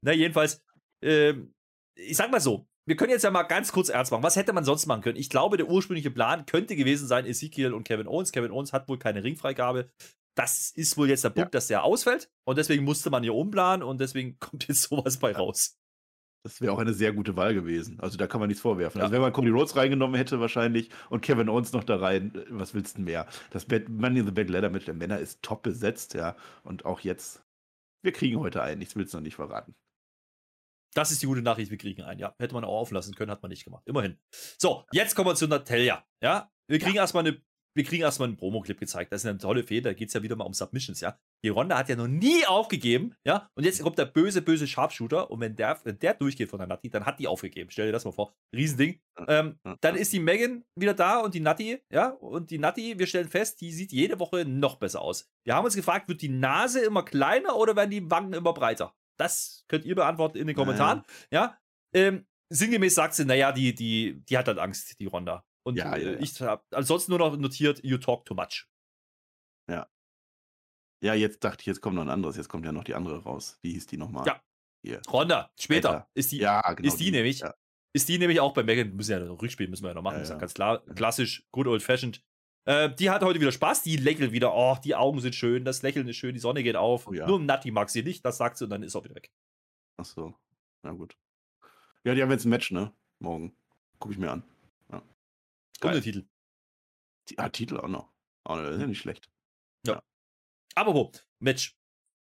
[0.02, 0.62] Na, jedenfalls,
[1.04, 1.54] ähm,
[1.96, 4.24] ich sag mal so, wir können jetzt ja mal ganz kurz ernst machen.
[4.24, 5.18] Was hätte man sonst machen können?
[5.18, 8.32] Ich glaube, der ursprüngliche Plan könnte gewesen sein, Ezekiel und Kevin Owens.
[8.32, 9.90] Kevin Owens hat wohl keine Ringfreigabe.
[10.36, 12.32] Das ist wohl jetzt der Punkt, dass der ausfällt.
[12.46, 15.78] Und deswegen musste man hier umplanen und deswegen kommt jetzt sowas bei raus.
[16.44, 18.00] Das wäre auch eine sehr gute Wahl gewesen.
[18.00, 18.98] Also da kann man nichts vorwerfen.
[18.98, 19.04] Ja.
[19.04, 22.46] Also wenn man Cody Rhodes reingenommen hätte wahrscheinlich und Kevin Owens noch da rein, äh,
[22.50, 23.28] was willst du denn mehr?
[23.52, 26.36] Das Bad, Money in the Bank Ladder mit der Männer ist top besetzt, ja.
[26.64, 27.44] Und auch jetzt,
[28.02, 28.82] wir kriegen heute einen.
[28.82, 29.76] Ich will es noch nicht verraten.
[30.94, 32.20] Das ist die gute Nachricht, wir kriegen einen.
[32.20, 33.84] Ja, hätte man auch auflassen können, hat man nicht gemacht.
[33.86, 34.18] Immerhin.
[34.58, 36.04] So, jetzt kommen wir zu Natalia.
[36.22, 37.42] Ja, wir kriegen erstmal eine.
[37.74, 39.12] Wir kriegen erstmal einen Promo-Clip gezeigt.
[39.12, 39.90] Das ist eine tolle Fehde.
[39.90, 41.18] Da geht es ja wieder mal um Submissions, ja.
[41.44, 43.50] Die Ronda hat ja noch nie aufgegeben, ja.
[43.56, 45.32] Und jetzt kommt der böse, böse Sharpshooter.
[45.32, 47.70] Und wenn der, wenn der durchgeht von der Natti, dann hat die aufgegeben.
[47.72, 48.34] Stell dir das mal vor.
[48.54, 49.00] Riesending.
[49.28, 52.10] Ähm, dann ist die Megan wieder da und die Natti, ja.
[52.10, 55.30] Und die Natti, wir stellen fest, die sieht jede Woche noch besser aus.
[55.46, 58.94] Wir haben uns gefragt, wird die Nase immer kleiner oder werden die Wangen immer breiter?
[59.18, 61.04] Das könnt ihr beantworten in den Kommentaren.
[61.32, 61.58] Ja,
[61.94, 65.46] ähm, sinngemäß sagt sie, naja, die, die, die hat halt Angst, die Ronda.
[65.64, 66.20] Und Ja, ja, äh, ja.
[66.20, 68.68] ich habe ansonsten nur noch notiert, you talk too much.
[71.04, 72.36] Ja, jetzt dachte ich, jetzt kommt noch ein anderes.
[72.38, 73.58] Jetzt kommt ja noch die andere raus.
[73.64, 74.28] Wie hieß die nochmal?
[74.28, 74.40] Ja.
[74.84, 75.02] Hier.
[75.12, 76.10] Ronda, später Später.
[76.14, 76.88] ist die, Ja, genau.
[76.88, 77.56] ist die, nämlich, Ja.
[77.94, 80.18] ist die nämlich auch bei Megan, müssen ja noch Rückspiel müssen wir ja noch machen,
[80.18, 80.40] Ja, ist ja ja.
[80.40, 82.24] ganz klar, klassisch, good old fashioned.
[82.66, 85.82] Äh, die hat heute wieder Spaß, die lächelt wieder, oh, die Augen sind schön, das
[85.82, 87.08] Lächeln ist schön, die Sonne geht auf.
[87.08, 87.26] Oh ja.
[87.26, 89.32] Nur Natti mag sie nicht, das sagt sie und dann ist auch wieder weg.
[89.98, 90.36] Ach so.
[90.84, 91.18] Na gut.
[92.04, 92.92] Ja, die haben jetzt ein Match, ne?
[93.20, 93.56] Morgen.
[93.98, 94.44] Guck ich mir an.
[95.84, 95.94] Und Geil.
[95.94, 96.28] der Titel.
[97.30, 98.14] Die, ah, Titel auch noch.
[98.48, 99.32] Oh, das ist ja nicht schlecht.
[100.76, 101.12] Aber wo?
[101.40, 101.78] Match.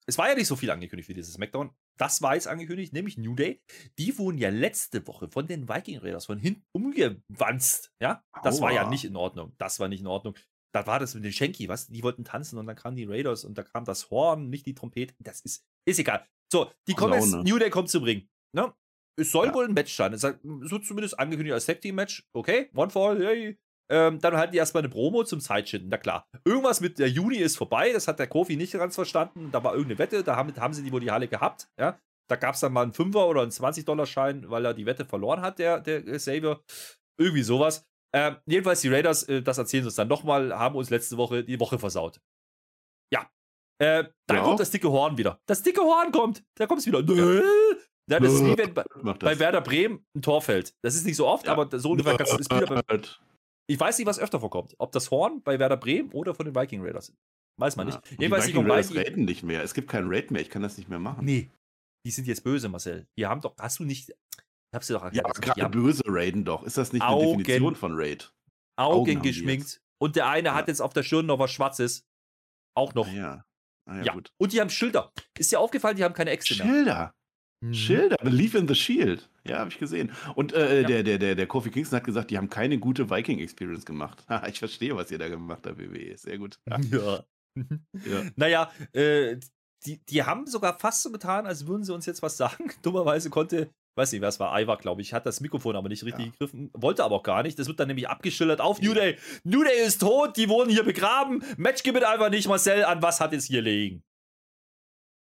[0.07, 1.71] Es war ja nicht so viel angekündigt für dieses SmackDown.
[1.97, 3.61] Das war jetzt angekündigt, nämlich New Day.
[3.99, 7.91] Die wurden ja letzte Woche von den Viking Raiders von hinten umgewanzt.
[8.01, 8.89] Ja, das war ja Aua.
[8.89, 9.53] nicht in Ordnung.
[9.57, 10.35] Das war nicht in Ordnung.
[10.73, 11.87] Da war das mit den Shanky, was?
[11.87, 14.73] Die wollten tanzen und dann kamen die Raiders und da kam das Horn, nicht die
[14.73, 15.13] Trompete.
[15.19, 16.25] Das ist, ist egal.
[16.51, 17.43] So, die kommen jetzt, Laune.
[17.43, 18.27] New Day kommt zum Ring.
[18.55, 18.73] Ne?
[19.19, 19.53] Es soll Ja.
[19.53, 20.13] wohl ein Match sein.
[20.13, 22.23] Es wird zumindest angekündigt als Tag Team Match.
[22.33, 23.59] Okay, One Fall, hey.
[23.91, 25.89] Ähm, dann halten die erstmal eine Promo zum Zeitschitten.
[25.89, 26.27] Na klar.
[26.45, 27.91] Irgendwas mit der Juni ist vorbei.
[27.91, 29.49] Das hat der Kofi nicht ganz verstanden.
[29.51, 30.23] Da war irgendeine Wette.
[30.23, 31.67] Da haben, haben sie die wohl die Halle gehabt.
[31.79, 31.99] Ja.
[32.29, 35.41] Da gab es dann mal einen 5er oder einen 20-Dollar-Schein, weil er die Wette verloren
[35.41, 36.63] hat, der, der Savior.
[37.19, 37.83] Irgendwie sowas.
[38.13, 41.43] Ähm, jedenfalls, die Raiders, äh, das erzählen sie uns dann nochmal, haben uns letzte Woche
[41.43, 42.21] die Woche versaut.
[43.11, 43.27] Ja.
[43.81, 44.43] Äh, dann Ja.
[44.43, 45.41] kommt das dicke Horn wieder.
[45.47, 46.43] Das dicke Horn kommt.
[46.55, 46.99] Da kommt es wieder.
[47.01, 47.41] Ja,
[48.17, 49.37] das ist wie wenn bei, bei das.
[49.39, 50.73] Werder Bremen ein Tor fällt.
[50.81, 51.51] Das ist nicht so oft, Ja.
[51.51, 52.83] aber so ungefähr kannst du es wieder.
[53.67, 54.73] Ich weiß nicht, was öfter vorkommt.
[54.79, 57.13] Ob das Horn bei Werder Bremen oder von den Viking Raiders.
[57.59, 57.95] Weiß man Ja.
[57.97, 58.19] nicht.
[58.19, 59.61] Jedenfalls, die Viking Raiders raiden nicht mehr.
[59.63, 60.41] Es gibt keinen Raid mehr.
[60.41, 61.23] Ich kann das nicht mehr machen.
[61.23, 61.49] Nee.
[62.05, 63.05] Die sind jetzt böse, Marcel.
[63.17, 64.15] Die haben doch, hast du nicht, ich
[64.73, 65.25] hab's dir doch Ja, erklärt.
[65.25, 66.63] aber die gerade böse Raiden doch.
[66.63, 68.31] Ist das nicht eine Augen- Definition von Raid?
[68.79, 69.81] Augen, Augen geschminkt.
[70.01, 70.71] Und der eine hat Ja.
[70.71, 72.05] jetzt auf der Stirn noch was Schwarzes.
[72.77, 73.07] Auch noch.
[73.07, 73.45] Ah, ja.
[73.89, 74.13] Ah, ja, ja.
[74.13, 74.31] gut.
[74.37, 75.11] Und die haben Schilder.
[75.37, 76.65] Ist dir aufgefallen, die haben keine Äxte mehr.
[76.65, 77.13] Schilder.
[77.61, 77.73] Mhm.
[77.73, 78.15] Schilder.
[78.21, 79.29] Believe in the Shield.
[79.45, 80.11] Ja, habe ich gesehen.
[80.35, 80.87] Und äh, Ja.
[80.87, 84.23] der, der, der, der Kofi Kingston hat gesagt, die haben keine gute Viking-Experience gemacht.
[84.47, 86.17] Ich verstehe, was ihr da gemacht habt, WWE.
[86.17, 86.59] Sehr gut.
[86.69, 86.79] Ja.
[86.91, 87.23] Ja.
[88.05, 88.23] Ja.
[88.35, 89.37] Naja, äh,
[89.85, 92.69] die, die haben sogar fast so getan, als würden sie uns jetzt was sagen.
[92.83, 96.03] Dummerweise konnte, weiß nicht, wer es war, Ivar, glaube ich, hat das Mikrofon aber nicht
[96.05, 96.31] richtig Ja.
[96.31, 97.57] gegriffen, wollte aber auch gar nicht.
[97.59, 99.17] Das wird dann nämlich abgeschildert auf New Day.
[99.43, 101.43] New Day ist tot, die wurden hier begraben.
[101.57, 104.03] Match gibt einfach nicht, Marcel, an was hat es hier liegen?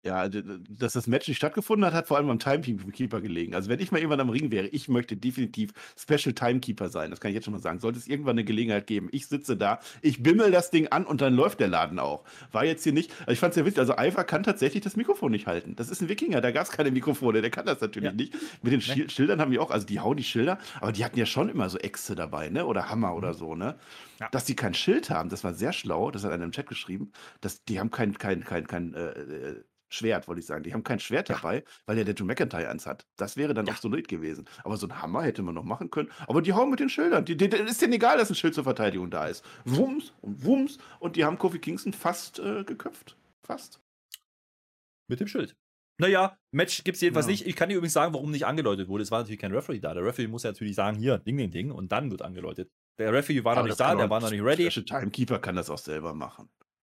[0.05, 3.55] Ja, d- dass das Match nicht stattgefunden hat, hat vor allem am Timekeeper gelegen.
[3.55, 7.09] Also wenn ich mal irgendwann am Ring wäre, ich möchte definitiv Special Timekeeper sein.
[7.09, 7.79] Das kann ich jetzt schon mal sagen.
[7.79, 11.21] Sollte es irgendwann eine Gelegenheit geben, ich sitze da, ich bimmel das Ding an und
[11.21, 12.23] dann läuft der Laden auch.
[12.51, 14.95] War jetzt hier nicht, also ich fand es ja witzig, also Ivar kann tatsächlich das
[14.95, 15.75] Mikrofon nicht halten.
[15.75, 18.13] Das ist ein Wikinger, da gab es keine Mikrofone, der kann das natürlich Ja.
[18.13, 18.35] nicht.
[18.61, 18.81] Mit den.
[18.81, 21.49] Schil- Schildern haben die auch, also die hauen die Schilder, aber die hatten ja schon
[21.49, 22.65] immer so Äxte dabei, ne?
[22.67, 23.75] Oder Hammer oder so, ne?
[24.19, 24.29] Ja.
[24.29, 27.11] Dass die kein Schild haben, das war sehr schlau, das hat einer im Chat geschrieben,
[27.41, 29.63] dass die haben kein, kein, kein, kein äh, äh,
[29.95, 30.63] Schwert, wollte ich sagen.
[30.63, 31.35] Die haben kein Schwert Ja.
[31.35, 33.05] dabei, weil der, der Drew McIntyre eins hat.
[33.15, 33.73] Das wäre dann Ja.
[33.73, 34.45] auch solid gewesen.
[34.63, 36.11] Aber so ein Hammer hätte man noch machen können.
[36.27, 37.25] Aber die hauen mit den Schildern.
[37.25, 39.43] Die, die, die, ist denen egal, dass ein Schild zur Verteidigung da ist.
[39.65, 40.77] Wumms und Wumms.
[40.99, 43.17] Und die haben Kofi Kingston fast äh, geköpft.
[43.45, 43.79] Fast.
[45.09, 45.55] Mit dem Schild.
[45.97, 47.31] Naja, Match gibt es jedenfalls Ja.
[47.31, 47.47] nicht.
[47.47, 49.03] Ich kann dir übrigens sagen, warum nicht angeläutet wurde.
[49.03, 49.93] Es war natürlich kein Referee da.
[49.93, 51.71] Der Referee muss ja natürlich sagen, hier, Ding, Ding, Ding.
[51.71, 52.69] Und dann wird angeläutet.
[52.97, 54.67] Der Referee war noch Aber nicht da, der war noch nicht ready.
[54.69, 56.49] Der Timekeeper kann das auch selber machen.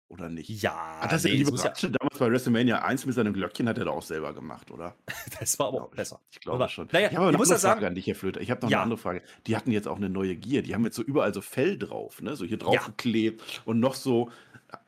[0.08, 0.48] Oder nicht?
[0.62, 3.86] Ja, Hat das nee, muss ja, damals bei WrestleMania 1 mit seinem Glöckchen hat er
[3.86, 4.94] doch auch selber gemacht, oder?
[5.40, 5.96] das war aber Glaub ich.
[5.96, 6.20] besser.
[6.30, 6.88] Ich glaube schon.
[6.92, 8.40] Naja, ich habe aber ich noch muss eine sagen- Frage an dich, Herr Flöter.
[8.40, 8.78] Ich habe noch Ja.
[8.78, 9.22] eine andere Frage.
[9.46, 10.62] Die hatten jetzt auch eine neue Gier.
[10.62, 12.36] Die haben jetzt so überall so Fell drauf, ne?
[12.36, 12.86] So hier drauf Ja.
[12.86, 14.30] geklebt und noch so.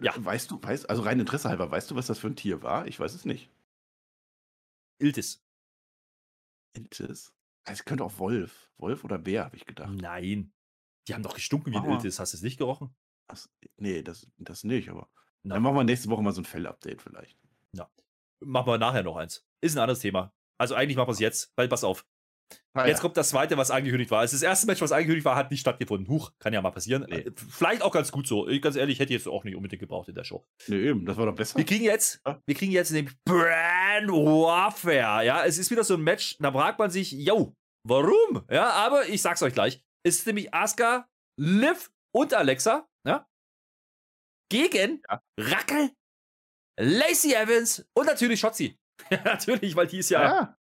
[0.00, 0.12] Ja.
[0.16, 2.86] Weißt du, weißt, also rein Interesse halber, weißt du, was das für ein Tier war?
[2.86, 3.50] Ich weiß es nicht.
[4.98, 5.42] Iltis.
[6.76, 7.32] Iltis?
[7.64, 8.70] Es könnte auch Wolf.
[8.78, 9.90] Wolf oder Bär, habe ich gedacht.
[9.92, 10.52] Nein.
[11.08, 11.90] Die haben doch gestunken wie ein.
[11.90, 12.20] Iltis.
[12.20, 12.94] Hast du es nicht gerochen?
[13.28, 13.38] Ach,
[13.78, 15.08] nee, das, das nicht, aber.
[15.42, 15.54] Na.
[15.54, 17.36] Dann machen wir nächste Woche mal so ein Fell-Update vielleicht.
[18.40, 19.46] Machen wir nachher noch eins.
[19.62, 20.30] Ist ein anderes Thema.
[20.58, 22.04] Also eigentlich machen wir es jetzt, weil pass auf.
[22.74, 23.02] Ah, Jetzt ja.
[23.02, 24.22] kommt das zweite, was angekündigt war.
[24.22, 26.06] Es ist das erste Match, was angekündigt war, hat nicht stattgefunden.
[26.08, 27.06] Huch, kann ja mal passieren.
[27.08, 27.20] Nee.
[27.20, 28.46] Äh, Vielleicht auch ganz gut so.
[28.46, 30.44] Ich, ganz ehrlich, hätte ich jetzt auch nicht unbedingt gebraucht in der Show.
[30.68, 31.56] Nee, eben, das war doch besser.
[31.56, 32.40] Wir kriegen jetzt, Ja.
[32.44, 35.24] wir kriegen jetzt nämlich Brand Warfare.
[35.24, 38.44] Ja, es ist wieder so ein Match, da fragt man sich, yo, warum?
[38.50, 39.82] Ja, aber ich sag's euch gleich.
[40.04, 41.08] Es ist nämlich Asuka,
[41.40, 43.26] Liv und Alexa, ja,
[44.50, 45.22] gegen Ja.
[45.38, 45.90] Rackel,
[46.78, 48.78] Lacey Evans und natürlich Shotzi.
[49.10, 50.56] Ja, natürlich, weil die ist ja, ja.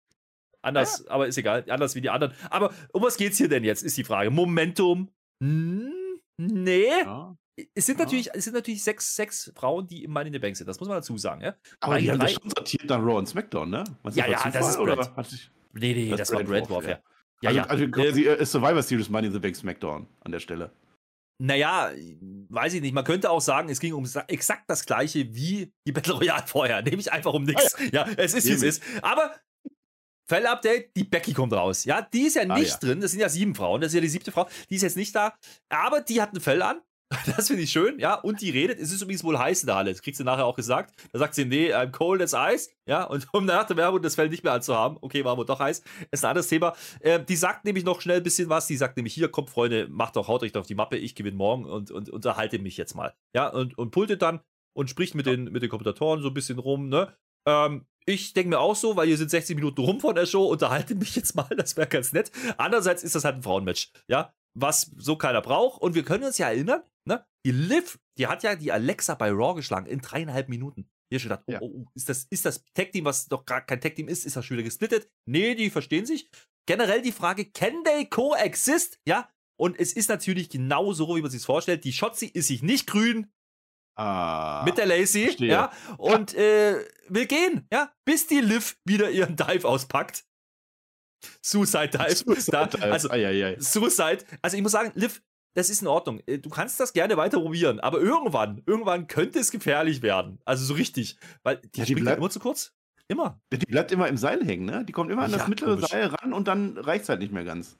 [0.61, 2.33] anders, aber ist egal, anders wie die anderen.
[2.49, 4.29] Aber um was geht's hier denn jetzt, ist die Frage.
[4.29, 5.09] Momentum?
[5.41, 6.87] Hm, nee.
[7.01, 7.35] ja.
[7.73, 8.03] Es sind Ja.
[8.05, 10.67] natürlich, es sind natürlich sechs, sechs Frauen, die im Money in the Bank sind.
[10.67, 11.55] Das muss man dazu sagen, ja.
[11.79, 13.85] Aber die haben das schon sortiert nach Raw und SmackDown, ne?
[14.03, 15.25] Was Ja, ja, war das ist Zufall, oder
[15.71, 17.01] Nee, nee, das, Das war Brand Warfare.
[17.01, 17.03] Warfare.
[17.41, 18.03] Ja, also, ja.
[18.03, 20.71] also äh, Survivor Series Money in the Bank SmackDown an der Stelle.
[21.37, 21.91] Naja,
[22.49, 22.93] weiß ich nicht.
[22.93, 26.81] Man könnte auch sagen, es ging um exakt das gleiche wie die Battle Royale vorher.
[26.83, 27.75] Nämlich einfach um nichts.
[27.91, 28.81] Ja, es ist, wie es ist.
[29.01, 29.35] Aber
[30.27, 31.83] Fell-Update, die Becky kommt raus.
[31.85, 32.77] Ja, die ist ja Ah, nicht ja.
[32.77, 33.01] drin.
[33.01, 33.81] Das sind ja sieben Frauen.
[33.81, 34.47] Das ist ja die siebte Frau.
[34.69, 35.35] Die ist jetzt nicht da.
[35.69, 36.79] Aber die hat ein Fell an.
[37.37, 38.15] Das finde ich schön, ja.
[38.15, 38.79] Und die redet.
[38.79, 39.91] Es ist übrigens wohl heiß in der Halle.
[39.91, 40.93] Das kriegt sie nachher auch gesagt.
[41.11, 42.69] Da sagt sie, nee, I'm cold as ice.
[42.87, 44.97] Ja, und um nach der Werbung das Fell nicht mehr anzuhaben.
[45.01, 45.83] Okay, war wohl doch heiß.
[46.11, 46.73] Ist ein anderes Thema.
[47.01, 48.67] Ähm, die sagt nämlich noch schnell ein bisschen was.
[48.67, 50.97] Die sagt nämlich, hier, kommt, Freunde, macht doch, haut euch doch auf die Mappe.
[50.97, 53.13] Ich gewinne morgen und, und unterhalte mich jetzt mal.
[53.35, 54.41] Ja, und, und pultet dann
[54.73, 57.13] und spricht mit, den, mit den Kommentatoren so ein bisschen rum, ne?
[57.47, 60.45] Ähm, ich denke mir auch so, weil hier sind 60 Minuten rum von der Show,
[60.45, 62.31] unterhalte mich jetzt mal, das wäre ganz nett.
[62.57, 65.81] Andererseits ist das halt ein Frauenmatch, ja, was so keiner braucht.
[65.81, 67.25] Und wir können uns ja erinnern, ne?
[67.45, 70.89] Die Liv, die hat ja die Alexa bei Raw geschlagen in dreieinhalb Minuten.
[71.11, 71.61] Hier schon gedacht, Ja.
[71.61, 74.43] oh, oh, ist das, ist das Tag-Team, was doch gar kein Tag-Team ist, ist das
[74.45, 75.07] schon wieder gesplittet?
[75.27, 76.29] Nee, die verstehen sich.
[76.67, 78.97] Generell die Frage, can they coexist?
[79.07, 81.83] Ja, und es ist natürlich genau so, wie man sich vorstellt.
[81.83, 83.31] Die Shotzi ist sich nicht grün,
[83.97, 84.63] Ah.
[84.65, 85.47] mit der Lacey, verstehe.
[85.51, 90.24] ja, und äh, will gehen, ja, bis die Liv wieder ihren Dive auspackt.
[91.41, 92.15] Suicide Dive.
[92.15, 93.57] Suicide da, also Eieiei.
[93.59, 94.19] Suicide.
[94.41, 95.21] Also ich muss sagen, Liv,
[95.55, 96.21] das ist in Ordnung.
[96.27, 100.39] Äh, Du kannst das gerne weiter probieren, aber irgendwann, irgendwann könnte es gefährlich werden.
[100.45, 102.73] Also so richtig, weil die, Ja, die springt bleibt- immer zu kurz.
[103.07, 103.39] Immer.
[103.53, 104.83] Die bleibt immer im Seil hängen, ne?
[104.83, 105.89] Die kommt immer an das Ja, mittlere komisch.
[105.91, 107.77] Seil ran und dann reicht es halt nicht mehr ganz.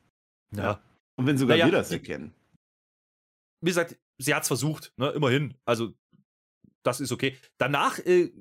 [0.56, 0.80] Ja.
[1.16, 2.34] Und wenn sogar Naja, wir das erkennen.
[3.62, 5.56] Wie gesagt, sie hat es versucht, ne, immerhin.
[5.66, 5.94] Also
[6.84, 7.36] das ist okay.
[7.58, 8.32] Danach äh,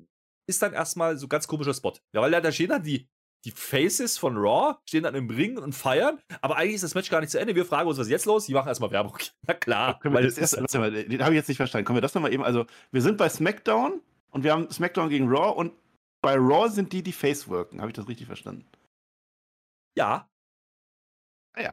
[0.47, 1.95] ist dann erstmal so ganz komischer Spot.
[2.13, 3.09] Ja, weil da, da stehen dann die,
[3.45, 7.11] die Faces von Raw, stehen dann im Ring und feiern, aber eigentlich ist das Match
[7.11, 7.55] gar nicht zu Ende.
[7.55, 8.47] Wir fragen uns, was ist jetzt los?
[8.47, 9.17] Die machen erstmal Werbung.
[9.47, 11.85] Na klar, weil das ist, mal, den habe ich jetzt nicht verstanden.
[11.85, 12.43] Können wir das nochmal eben?
[12.43, 15.73] Also, wir sind bei SmackDown und wir haben SmackDown gegen Raw und
[16.23, 17.81] bei Raw sind die, die Face worken.
[17.81, 18.67] Habe ich das richtig verstanden?
[21.61, 21.73] ja,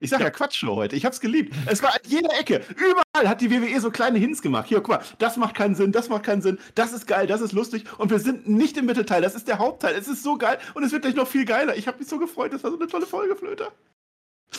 [0.00, 0.96] Ich sag ja, Quatschshow heute.
[0.96, 1.54] Ich hab's geliebt.
[1.66, 2.62] Es war an jeder Ecke.
[2.74, 4.68] Überall hat die WWE so kleine Hints gemacht.
[4.68, 7.40] Hier, guck mal, das macht keinen Sinn, das macht keinen Sinn, das ist geil, das
[7.40, 7.84] ist lustig.
[7.98, 9.94] Und wir sind nicht im Mittelteil, das ist der Hauptteil.
[9.94, 11.76] Es ist so geil und es wird gleich noch viel geiler.
[11.76, 13.72] Ich habe mich so gefreut, das war so eine tolle Folge, Flöter.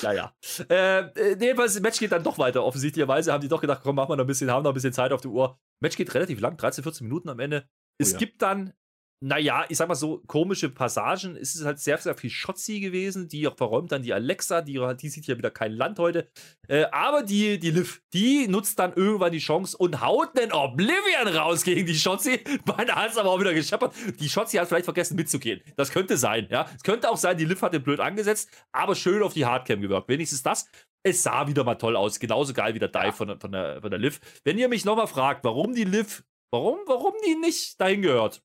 [0.02, 0.34] ja, ja.
[0.69, 2.63] Äh, äh, jedenfalls, das Match geht dann doch weiter.
[2.63, 4.93] Offensichtlicherweise haben die doch gedacht, komm, machen wir noch ein bisschen, haben noch ein bisschen
[4.93, 5.60] Zeit auf die Uhr.
[5.80, 7.67] Match geht relativ lang, 13, 14 Minuten am Ende.
[7.98, 8.17] Es ja.
[8.17, 8.74] gibt dann,
[9.21, 11.36] naja, ich sag mal so, komische Passagen.
[11.36, 13.28] Es ist halt sehr, sehr viel Schotzi gewesen.
[13.28, 16.30] Die verräumt dann die Alexa, die, die sieht ja wieder kein Land heute.
[16.67, 21.28] Äh, aber die, die Liv, die nutzt dann irgendwann die Chance und haut einen Oblivion
[21.36, 22.39] raus gegen die Schotzi.
[22.65, 23.93] Beinahe hat es aber auch wieder gescheppert.
[24.19, 25.62] Die Schotzi hat vielleicht vergessen mitzugehen.
[25.75, 26.69] Das könnte sein, ja.
[26.75, 29.82] Es könnte auch sein, die Liv hat den blöd angesetzt, aber schön auf die Hardcam
[29.82, 30.10] gewirkt.
[30.10, 30.69] Wenigstens das.
[31.04, 32.19] Es sah wieder mal toll aus.
[32.19, 34.19] Genauso geil wie der Dive von, der- von, der, von der Liv.
[34.43, 38.41] Wenn ihr mich nochmal fragt, warum die Liv, warum, warum die nicht dahin gehört,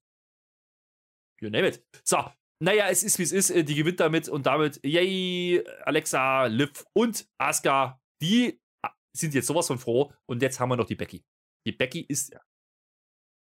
[1.40, 1.85] You name it.
[2.05, 2.18] So,
[2.62, 3.50] naja, es ist wie es ist.
[3.50, 9.46] Äh, Die gewinnt damit und damit, yay, Alexa, Liv und Asuka, die ah, sind jetzt
[9.46, 10.12] sowas von froh.
[10.26, 11.24] Und jetzt haben wir noch die Becky.
[11.66, 12.35] Die Becky ist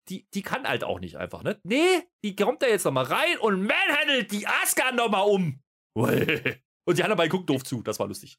[0.09, 1.61] die, die kann halt auch nicht einfach, ne?
[1.65, 5.63] Nee, die kommt da jetzt nochmal rein und manhandelt die Asuka nochmal um.
[6.89, 8.39] Und die anderen beiden gucken doof zu, das war lustig.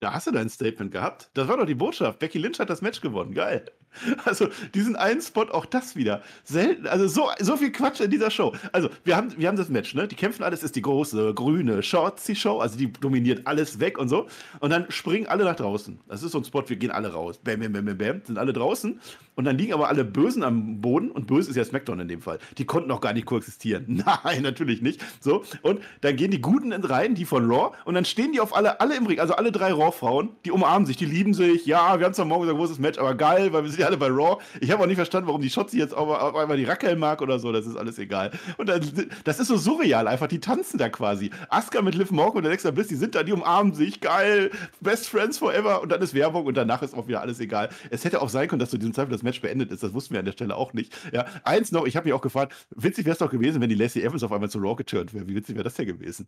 [0.00, 1.30] Da hast du dein Statement gehabt.
[1.34, 2.18] Das war doch die Botschaft.
[2.18, 3.34] Becky Lynch hat das Match gewonnen.
[3.34, 3.64] Geil.
[4.24, 6.22] Also diesen einen Spot, auch das wieder.
[6.44, 8.54] Selten, also so, so viel Quatsch in dieser Show.
[8.72, 10.08] Also wir haben, wir haben das Match, ne?
[10.08, 14.26] Die kämpfen alles, ist die große, grüne Shortsy-Show, also die dominiert alles weg und so.
[14.60, 15.98] Und dann springen alle nach draußen.
[16.08, 17.38] Das ist so ein Spot, wir gehen alle raus.
[17.42, 19.00] Bam, bam, bam, bam, bam, sind alle draußen.
[19.34, 22.22] Und dann liegen aber alle Bösen am Boden und böse ist ja SmackDown in dem
[22.22, 22.38] Fall.
[22.56, 24.02] Die konnten auch gar nicht koexistieren.
[24.24, 25.04] Nein, natürlich nicht.
[25.20, 25.44] So.
[25.62, 28.56] Und dann gehen die Guten in rein, die von Raw, und dann stehen die auf
[28.56, 31.66] alle, alle im Ring, also alle drei Raw-Frauen, die umarmen sich, die lieben sich.
[31.66, 33.96] Ja, wir haben zwar morgen gesagt, großes Match, aber geil, weil wir sind ja alle
[33.96, 34.42] bei Raw.
[34.60, 37.22] Ich habe auch nicht verstanden, warum die Shotzi jetzt auf, auf einmal die Rackel mag
[37.22, 38.32] oder so, das ist alles egal.
[38.56, 38.80] Und dann,
[39.24, 41.30] das ist so surreal einfach, die tanzen da quasi.
[41.48, 45.08] Asuka mit Liv Morgan und Alexa Bliss, die sind da, die umarmen sich, geil, best
[45.08, 47.68] friends forever und dann ist Werbung und danach ist auch wieder alles egal.
[47.90, 50.14] Es hätte auch sein können, dass zu diesem Zeitpunkt das Match beendet ist, das wussten
[50.14, 50.96] wir an der Stelle auch nicht.
[51.12, 53.74] Ja, eins noch, ich habe mich auch gefragt, witzig wäre es doch gewesen, wenn die
[53.74, 55.26] Lacey Evans auf einmal zu Raw geturnt wäre.
[55.28, 56.26] Wie witzig wäre das denn gewesen?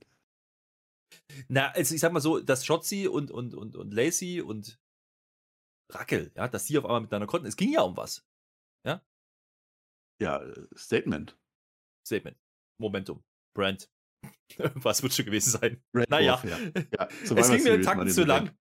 [1.48, 4.80] Na, also ich sag mal so, dass Shotzi und, und, und, und Lacey und
[5.90, 7.46] Rackel, ja, dass die auf einmal miteinander konnten.
[7.46, 8.26] Es ging ja um was.
[8.84, 9.02] Ja?
[10.20, 11.38] Ja, äh, Statement.
[12.06, 12.38] Statement.
[12.80, 13.24] Momentum.
[13.54, 13.90] Brand.
[14.74, 15.82] was wird schon gewesen sein?
[15.94, 16.42] Red naja.
[16.42, 16.84] Wolf, ja.
[16.98, 18.56] Ja, es ging mir einen Takt zu lang.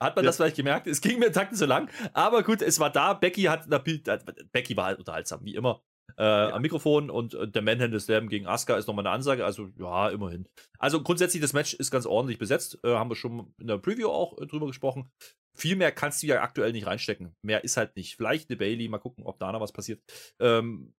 [0.00, 0.28] Hat man Ja.
[0.28, 0.86] das vielleicht gemerkt?
[0.86, 1.88] Es ging mir einen Takt zu lang.
[2.12, 3.14] Aber gut, es war da.
[3.14, 5.84] Becky hat, Becky war halt unterhaltsam, wie immer.
[6.16, 9.44] Äh, Am Mikrofon und äh, der Manhandle Slam gegen Asuka ist nochmal eine Ansage.
[9.44, 10.46] Also, ja, immerhin.
[10.78, 12.78] Also, grundsätzlich, das Match ist ganz ordentlich besetzt.
[12.84, 15.10] Äh, haben wir schon in der Preview auch äh, drüber gesprochen.
[15.56, 17.34] Viel mehr kannst du ja aktuell nicht reinstecken.
[17.42, 18.16] Mehr ist halt nicht.
[18.16, 20.00] Vielleicht eine Bailey, mal gucken, ob da noch was passiert.
[20.40, 20.94] Ähm,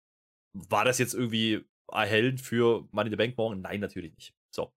[0.54, 3.62] war das jetzt irgendwie erhellend für Money in the Bank morgen?
[3.62, 4.34] Nein, natürlich nicht.
[4.54, 4.72] So.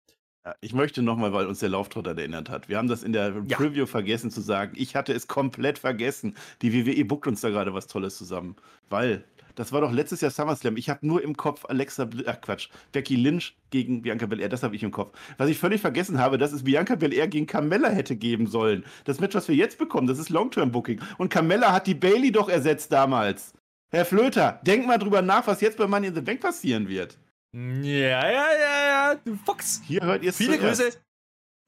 [0.61, 2.69] Ich möchte nochmal, weil uns der Lauftrotter erinnert hat.
[2.69, 3.57] Wir haben das in der Ja.
[3.57, 4.73] Preview vergessen zu sagen.
[4.77, 6.35] Ich hatte es komplett vergessen.
[6.61, 8.55] Die WWE buckt uns da gerade was Tolles zusammen.
[8.89, 9.25] Weil,
[9.58, 10.78] das war doch letztes Jahr SummerSlam.
[10.78, 14.50] Ich habe nur im Kopf Alexa, Bl ach Quatsch, Becky Lynch gegen Bianca Belair.
[14.50, 15.17] Das habe ich im Kopf.
[15.38, 18.86] Was ich völlig vergessen habe, dass es Bianca Belair gegen Carmella hätte geben sollen.
[19.06, 21.02] Das Match, was wir jetzt bekommen, das ist Long-Term-Booking.
[21.17, 23.54] Und Carmella hat die Bailey doch ersetzt damals.
[23.89, 27.17] Herr Flöter, denk mal drüber nach, was jetzt bei Money in the Bank passieren wird.
[27.54, 29.82] Ja, ja, ja, ja, du Fox.
[29.86, 30.82] Hier hört ihr es Viele zuerst.
[30.82, 30.98] Grüße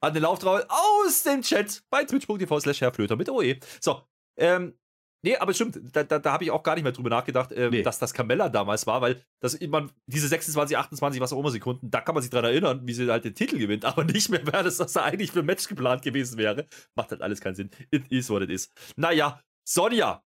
[0.02, 3.56] an den Lauftrau aus dem Chat bei twitch.tv slash herrflöter mit OE.
[3.80, 4.02] So,
[4.36, 4.74] ähm,
[5.22, 7.70] nee, aber stimmt, da, da, da habe ich auch gar nicht mehr drüber nachgedacht, ähm,
[7.70, 7.82] Nee.
[7.82, 11.90] dass das Camella damals war, weil das man, diese 26, 28, was auch immer Sekunden,
[11.90, 14.40] da kann man sich dran erinnern, wie sie halt den Titel gewinnt, aber nicht mehr,
[14.44, 16.66] wer das, was da eigentlich für ein Match geplant gewesen wäre.
[16.94, 17.70] Macht halt alles keinen Sinn.
[17.90, 18.70] It is what it is.
[18.96, 20.22] Naja, Sonja,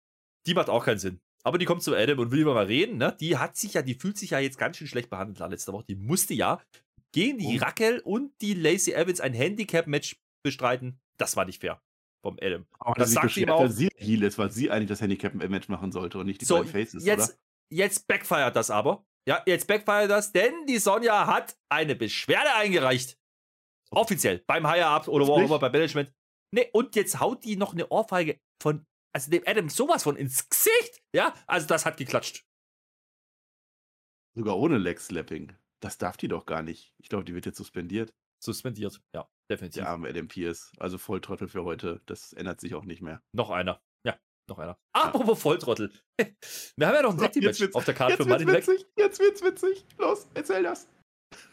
[0.47, 1.19] die macht auch keinen Sinn.
[1.43, 3.17] Aber die kommt zu Adam und will über mal reden, ne?
[3.19, 5.73] Die hat sich ja, die fühlt sich ja jetzt ganz schön schlecht behandelt la- letzte
[5.73, 5.85] Woche.
[5.89, 6.61] Die musste ja
[7.13, 7.63] gegen die Oh.
[7.65, 10.99] Raquel und die Lacey Evans ein Handicap-Match bestreiten.
[11.17, 11.81] Das war nicht fair
[12.21, 12.65] vom Adam.
[12.79, 15.91] Aber Das sagt ihm auch- weil sie Heal ist, weil sie eigentlich das Handicap-Match machen
[15.91, 17.39] sollte und nicht die So, beiden Faces, jetzt, oder?
[17.71, 19.05] jetzt backfired das aber.
[19.27, 23.17] Ja, jetzt backfired das, denn die Sonja hat eine Beschwerde eingereicht.
[23.91, 24.43] Offiziell.
[24.47, 26.11] Beim Higher-Up oder wo auch immer, beim Management.
[26.53, 30.47] Nee, und jetzt haut die noch eine Ohrfeige von, also dem Adam sowas von ins
[30.49, 31.01] Gesicht.
[31.15, 32.45] Ja, also das hat geklatscht.
[34.35, 35.53] Sogar ohne Leg-Slapping.
[35.81, 36.93] Das darf die doch gar nicht.
[36.99, 38.13] Ich glaube, die wird jetzt suspendiert.
[38.43, 39.01] Suspendiert.
[39.13, 39.83] Ja, definitiv.
[39.83, 40.71] Der arme Adam Pierce.
[40.79, 42.01] Also Volltrottel für heute.
[42.07, 43.21] Das ändert sich auch nicht mehr.
[43.33, 43.79] Noch einer.
[44.05, 44.15] Ja,
[44.49, 44.77] noch einer.
[44.93, 45.91] Apropos Volltrottel.
[46.75, 48.23] Wir haben ja noch ein So, Tag Team jetzt Match wird's- auf der Karte Jetzt
[48.23, 48.85] für Money witzig.
[48.97, 49.85] Jetzt wird's witzig.
[49.97, 50.87] Los, erzähl das.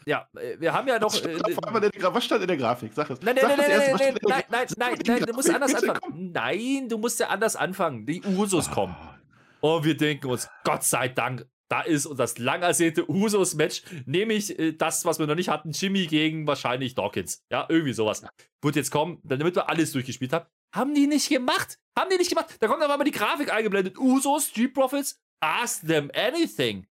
[0.05, 1.07] Ja, äh, wir haben ja noch.
[1.13, 2.91] Was Äh, stand, einmal in der was stand in der Grafik?
[2.93, 3.21] Sag es.
[3.21, 6.31] Nein, nein, nein, nein, erste, nein, nein, nein, nein, nein, du musst anders anfangen.
[6.33, 8.05] Nein, du musst ja anders anfangen.
[8.05, 8.93] Die Usos komm.
[8.93, 9.19] kommen.
[9.61, 14.57] Und wir denken uns, Gott sei Dank, da ist und das lang ersehnte Usos-Match, nämlich
[14.59, 17.45] äh, das, was wir noch nicht hatten, Jimmy gegen wahrscheinlich Dawkins.
[17.51, 18.23] Ja, irgendwie sowas.
[18.61, 20.45] Wird jetzt kommen, damit wir alles durchgespielt haben.
[20.75, 21.79] Haben die nicht gemacht.
[21.97, 22.57] Haben die nicht gemacht.
[22.59, 23.97] Da kommt aber mal die Grafik eingeblendet.
[23.97, 26.87] Usos, Street Profits, ask them anything.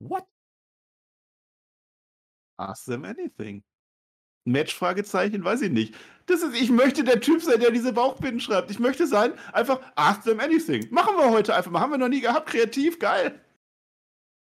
[0.00, 0.24] What?
[2.58, 3.64] Ask them anything.
[4.46, 4.74] Match?
[4.74, 5.94] Fragezeichen, weiß ich nicht.
[6.26, 8.70] Das ist, ich möchte der Typ sein, der diese Bauchbinden schreibt.
[8.70, 10.86] Ich möchte sein, einfach ask them anything.
[10.90, 11.80] Machen wir heute einfach mal.
[11.80, 12.48] Haben wir noch nie gehabt.
[12.48, 13.40] Kreativ, geil.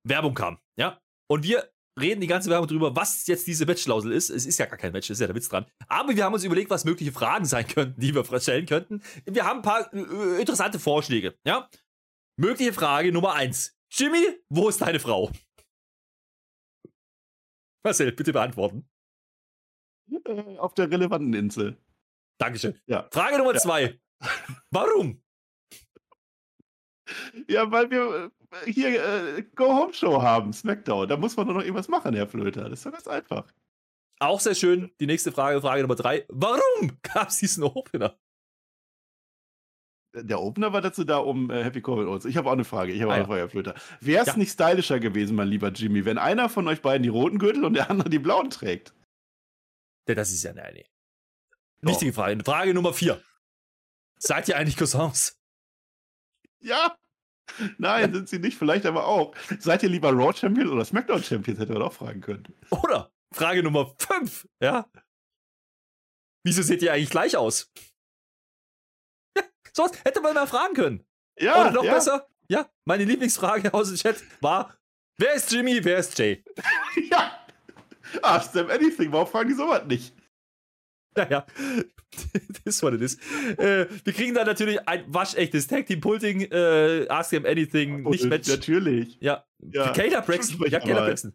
[0.07, 0.99] Werbung kam, ja.
[1.27, 4.29] Und wir reden die ganze Werbung drüber, was jetzt diese Matchlausel ist.
[4.29, 5.65] Es ist ja gar kein Match, ist ja der Witz dran.
[5.87, 9.01] Aber wir haben uns überlegt, was mögliche Fragen sein könnten, die wir stellen könnten.
[9.25, 11.69] Wir haben ein paar äh, interessante Vorschläge, ja.
[12.37, 13.77] Mögliche Frage Nummer eins.
[13.91, 15.31] Jimmy, wo ist deine Frau?
[17.83, 18.89] Marcel, bitte beantworten.
[20.25, 21.77] Äh, auf der relevanten Insel.
[22.39, 22.79] Dankeschön.
[22.87, 23.07] Ja.
[23.11, 23.59] Frage Nummer Ja.
[23.59, 23.99] zwei.
[24.71, 25.23] Warum?
[27.47, 28.31] Ja, weil wir
[28.65, 29.03] äh, hier
[29.37, 31.07] äh, Go-Home-Show haben, Smackdown.
[31.07, 32.63] Da muss man doch noch irgendwas machen, Herr Flöter.
[32.69, 33.45] Das ist doch ganz einfach.
[34.19, 34.91] Auch sehr schön.
[34.99, 36.25] Die nächste Frage, Frage Nummer drei.
[36.29, 38.17] Warum gab es diesen Opener?
[40.17, 42.23] der Opener war dazu da, um äh, Happy Corbin Owens.
[42.23, 42.93] Ich habe auch eine Frage.
[42.93, 43.23] Ich habe Ah, auch ja.
[43.25, 43.75] eine Feuerflöte.
[43.99, 44.37] Wäre es Ja.
[44.37, 47.73] nicht stylischer gewesen, mein lieber Jimmy, wenn einer von euch beiden die roten Gürtel und
[47.73, 48.93] der andere die blauen trägt?
[50.07, 50.85] Ja, das ist ja eine.
[51.81, 51.91] Doch.
[51.91, 52.41] Wichtige Frage.
[52.45, 53.21] Frage Nummer vier.
[54.17, 55.37] Seid ihr eigentlich Cousins?
[56.61, 56.97] Ja.
[57.77, 58.57] Nein, sind sie nicht.
[58.57, 59.35] Vielleicht aber auch.
[59.59, 61.59] Seid ihr lieber Raw Champions oder SmackDown Champions?
[61.59, 62.47] Hätte man auch fragen können.
[62.71, 64.47] Oder Frage Nummer fünf.
[64.61, 64.89] Ja.
[66.45, 67.71] Wieso seht ihr eigentlich gleich aus?
[69.37, 71.05] Ja, sowas hätte man mal fragen können.
[71.39, 71.93] Ja, Oder noch ja.
[71.93, 72.27] besser.
[72.47, 74.77] Ja, meine Lieblingsfrage aus dem Chat war:
[75.17, 76.43] Wer ist Jimmy, wer ist Jay?
[77.11, 77.45] Ja.
[78.21, 79.11] Ask them anything.
[79.11, 80.15] Warum fragen die sowas nicht?
[81.17, 81.45] Naja,
[82.65, 83.17] das ist what it is.
[83.57, 88.23] Äh, wir kriegen dann natürlich ein waschechtes Tag Team Pulting, äh, Ask Him Anything, nicht
[88.23, 88.47] Und Match.
[88.49, 89.17] Natürlich.
[89.21, 89.91] Ja, Ja.
[89.93, 90.69] Kayla Braxton.
[90.69, 91.05] Ja, Kayla.
[91.05, 91.33] Braxton.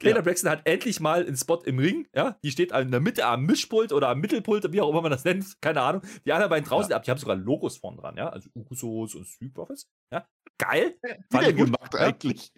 [0.00, 0.22] Kayla Ja.
[0.22, 2.06] Braxton hat endlich mal einen Spot im Ring.
[2.14, 5.10] Ja, die steht in der Mitte am Mischpult oder am Mittelpult, wie auch immer man
[5.10, 5.60] das nennt.
[5.60, 6.02] Keine Ahnung.
[6.24, 8.16] Die anderen beiden draußen, die haben sogar Logos vorn dran.
[8.16, 9.88] Ja, also Usos und Street Profits.
[10.12, 10.28] Ja,
[10.58, 10.96] geil.
[11.32, 11.66] Fand gut.
[11.66, 12.00] gemacht Ja.
[12.00, 12.52] eigentlich.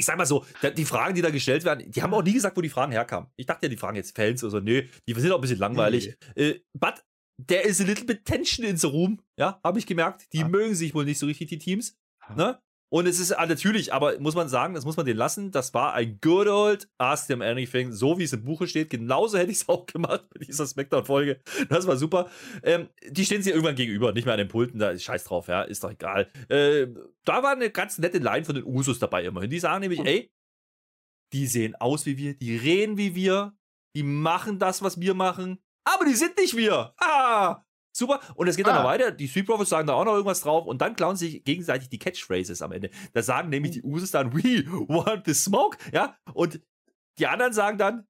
[0.00, 2.56] Ich sag mal so, die Fragen, die da gestellt werden, die haben auch nie gesagt,
[2.56, 3.28] wo die Fragen herkamen.
[3.36, 4.60] Ich dachte ja, die Fragen jetzt Fans oder so.
[4.60, 6.16] Nö, die sind auch ein bisschen langweilig.
[6.36, 7.04] Äh, but
[7.46, 9.20] there is a little bit tension in the room.
[9.38, 10.26] Ja, habe ich gemerkt.
[10.32, 10.48] Die Ah.
[10.48, 11.98] mögen sich wohl nicht so richtig, die Teams.
[12.34, 12.58] Ne?
[12.92, 15.52] Und es ist ah, natürlich, aber muss man sagen, das muss man denen lassen.
[15.52, 18.90] Das war ein good old Ask Them Anything, so wie es im Buche steht.
[18.90, 21.40] Genauso hätte ich es auch gemacht bei dieser Smackdown-Folge.
[21.68, 22.28] Das war super.
[22.64, 25.46] Ähm, die stehen sich irgendwann gegenüber, nicht mehr an den Pulten, da ist scheiß drauf,
[25.46, 26.28] ja, ist doch egal.
[26.48, 26.88] Äh,
[27.24, 29.50] da war eine ganz nette Line von den Usos dabei immerhin.
[29.50, 30.32] Die sagen nämlich, ey,
[31.32, 33.56] die sehen aus wie wir, die reden wie wir,
[33.94, 36.92] die machen das, was wir machen, aber die sind nicht wir.
[36.98, 37.64] Ah!
[37.92, 38.20] Super.
[38.36, 38.82] Und es geht dann Ah.
[38.82, 39.10] noch weiter.
[39.10, 41.98] Die Street Profits sagen da auch noch irgendwas drauf und dann klauen sich gegenseitig die
[41.98, 42.90] Catchphrases am Ende.
[43.12, 46.60] Da sagen nämlich die Usos dann, we want the smoke, ja, und
[47.18, 48.06] die anderen sagen dann,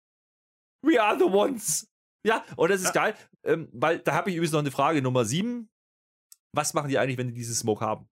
[0.84, 1.88] we are the ones.
[2.26, 3.14] Ja, und das ist geil,
[3.44, 5.70] ähm, weil da habe ich übrigens noch eine Frage Nummer 7.
[6.54, 8.08] Was machen die eigentlich, wenn die diesen Smoke haben?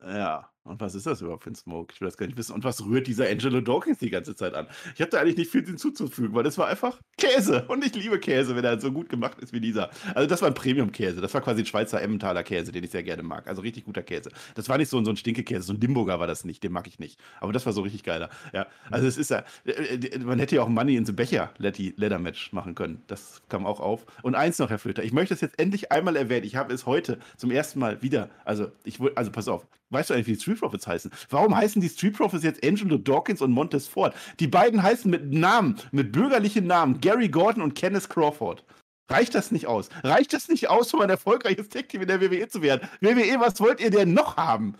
[0.00, 0.51] Ja.
[0.64, 1.92] Und was ist das überhaupt für ein Smoke?
[1.92, 2.52] Ich will das gar nicht wissen.
[2.52, 4.68] Und was rührt dieser Angelo Dawkins die ganze Zeit an?
[4.94, 7.64] Ich habe da eigentlich nicht viel hinzuzufügen, weil das war einfach Käse.
[7.66, 9.90] Und ich liebe Käse, wenn er so gut gemacht ist wie dieser.
[10.14, 11.20] Also das war ein Premium-Käse.
[11.20, 13.48] Das war quasi ein Schweizer Emmentaler Käse, den ich sehr gerne mag.
[13.48, 14.30] Also richtig guter Käse.
[14.54, 15.62] Das war nicht so, ein- so ein Stinkekäse.
[15.62, 16.62] So ein Limburger war das nicht.
[16.62, 17.18] Den mag ich nicht.
[17.40, 18.30] Aber das war so richtig geiler.
[18.52, 18.68] Ja.
[18.88, 22.18] Also es ist ja, äh, äh, man hätte ja auch Money in the Becher Leather
[22.20, 23.02] Match machen können.
[23.08, 24.06] Das kam auch auf.
[24.22, 25.02] Und eins noch, Herr Flöter.
[25.02, 26.46] Ich möchte es jetzt endlich einmal erwähnen.
[26.46, 28.30] Ich habe es heute zum ersten Mal wieder.
[28.44, 29.66] Also ich also pass auf.
[29.92, 31.10] Weißt du eigentlich, wie die Street Profits heißen?
[31.30, 34.14] Warum heißen die Street Profits jetzt Angelo Dawkins und Montez Ford?
[34.40, 38.64] Die beiden heißen mit Namen, mit bürgerlichen Namen, Gary Gordon und Kenneth Crawford.
[39.10, 39.90] Reicht das nicht aus?
[40.02, 42.88] Reicht das nicht aus, um ein erfolgreiches Tech-Team in der WWE zu werden?
[43.00, 44.74] WWE, was wollt ihr denn noch haben?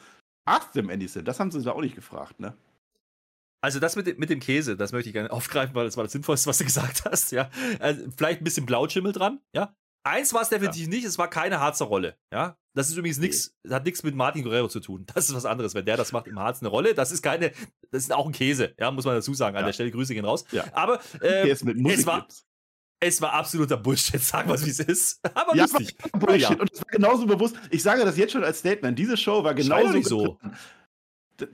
[0.46, 1.24] Ask them, Anderson.
[1.24, 2.54] Das haben sie da auch nicht gefragt, ne?
[3.60, 6.02] Also das mit, dem- mit dem Käse, das möchte ich gerne aufgreifen, weil das war
[6.04, 7.30] das Sinnvollste, was du gesagt hast.
[7.30, 7.48] Ja,
[7.78, 9.40] also vielleicht ein bisschen Blauschimmel dran.
[9.54, 11.04] Ja, eins war es definitiv nicht.
[11.04, 12.16] Es war keine Harzer Rolle.
[12.32, 15.06] Ja, das ist übrigens nichts, hat nichts mit Martin Guerrero zu tun.
[15.14, 15.74] Das ist was anderes.
[15.74, 17.50] Wenn der das macht im Harz eine Rolle, das ist keine,
[17.90, 18.74] das ist auch ein Käse.
[18.78, 19.56] Ja, muss man dazu sagen.
[19.56, 19.66] An Ja.
[19.66, 20.44] der Stelle Grüße gehen raus.
[20.52, 20.64] Ja.
[20.72, 21.64] Aber äh, es
[22.06, 22.26] war,
[23.00, 24.20] es war absoluter Bullshit.
[24.22, 25.20] Sagen wir es wie es ist.
[25.34, 25.96] Aber Ja, lustig.
[26.12, 26.40] Bullshit.
[26.40, 26.50] Ja.
[26.60, 27.56] Und es war genauso bewusst.
[27.70, 28.98] Ich sage das jetzt schon als Statement.
[28.98, 29.92] Diese Show war genauso.
[29.92, 30.38] nicht so.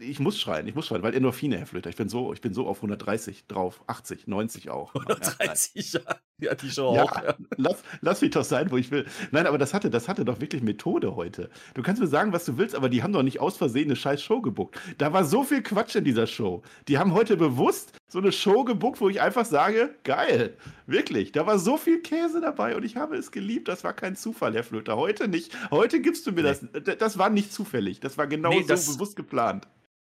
[0.00, 1.88] Ich muss schreien, ich muss schreien, weil Endorphine, Herr Flöter.
[1.88, 4.94] Ich bin so, ich bin so auf 130 drauf, 80, 90 auch.
[4.94, 5.16] Ja, nein.
[5.22, 6.00] 130, ja.
[6.40, 7.22] Ja, die Show Ja, auch.
[7.22, 7.34] Ja.
[7.56, 9.06] lass, lass mich doch sein, wo ich will.
[9.32, 11.50] Nein, aber das hatte, das hatte doch wirklich Methode heute.
[11.74, 13.96] Du kannst mir sagen, was du willst, aber die haben doch nicht aus Versehen eine
[13.96, 14.78] scheiß Show gebuckt.
[14.98, 16.62] Da war so viel Quatsch in dieser Show.
[16.86, 20.56] Die haben heute bewusst so eine Show gebuckt, wo ich einfach sage, geil.
[20.86, 21.32] Wirklich.
[21.32, 23.66] Da war so viel Käse dabei und ich habe es geliebt.
[23.66, 24.96] Das war kein Zufall, Herr Flöter.
[24.96, 25.52] Heute nicht.
[25.72, 26.64] Heute gibst du mir das.
[26.98, 27.98] Das war nicht zufällig.
[28.00, 29.66] Das war genau Nee, so das- bewusst geplant.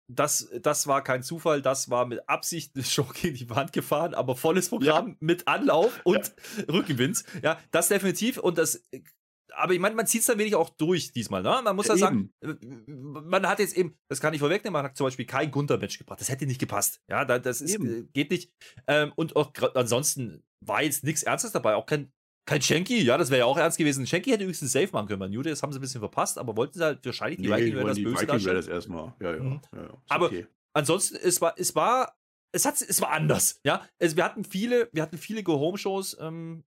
[0.09, 4.15] Das, das war kein Zufall, das war mit Absicht eine Show gegen die Wand gefahren,
[4.15, 6.35] aber volles Programm mit Anlauf und
[6.71, 7.25] Rückenwind.
[7.43, 8.39] Ja, das definitiv.
[8.39, 8.83] Und das,
[9.57, 11.43] aber ich meine, man zieht es dann wenig auch durch diesmal.
[11.43, 11.61] Ne?
[11.63, 14.97] Man muss ja, Ja, sagen, man hat jetzt eben, das kann ich vorwegnehmen, man hat
[14.97, 16.21] zum Beispiel kein Gunter-Match gebracht.
[16.21, 17.01] Das hätte nicht gepasst.
[17.09, 17.87] Ja, da- das ist, Eben.
[17.87, 18.51] äh, geht nicht.
[18.89, 22.13] Ähm, und auch ansonsten war jetzt nichts Ernstes dabei, auch kein.
[22.47, 24.07] Kein Shanky, ja, das wäre ja auch ernst gewesen.
[24.07, 26.01] Shanky hätte übrigens einen Safe machen können bei New Day, das haben sie ein bisschen
[26.01, 28.47] verpasst, aber wollten sie halt wahrscheinlich die Viking Raiders böse Viking.
[28.47, 29.15] Raiders erstmal.
[29.21, 29.43] Ja, ja.
[29.43, 29.61] Mhm.
[29.75, 30.03] ja, ja.
[30.09, 30.47] Aber- okay.
[30.75, 32.19] ansonsten, es war, es war,
[32.53, 33.89] es hat, es war anders, ja.
[33.99, 36.65] Es, wir hatten viele, wir hatten viele Go-Home-Shows, ähm,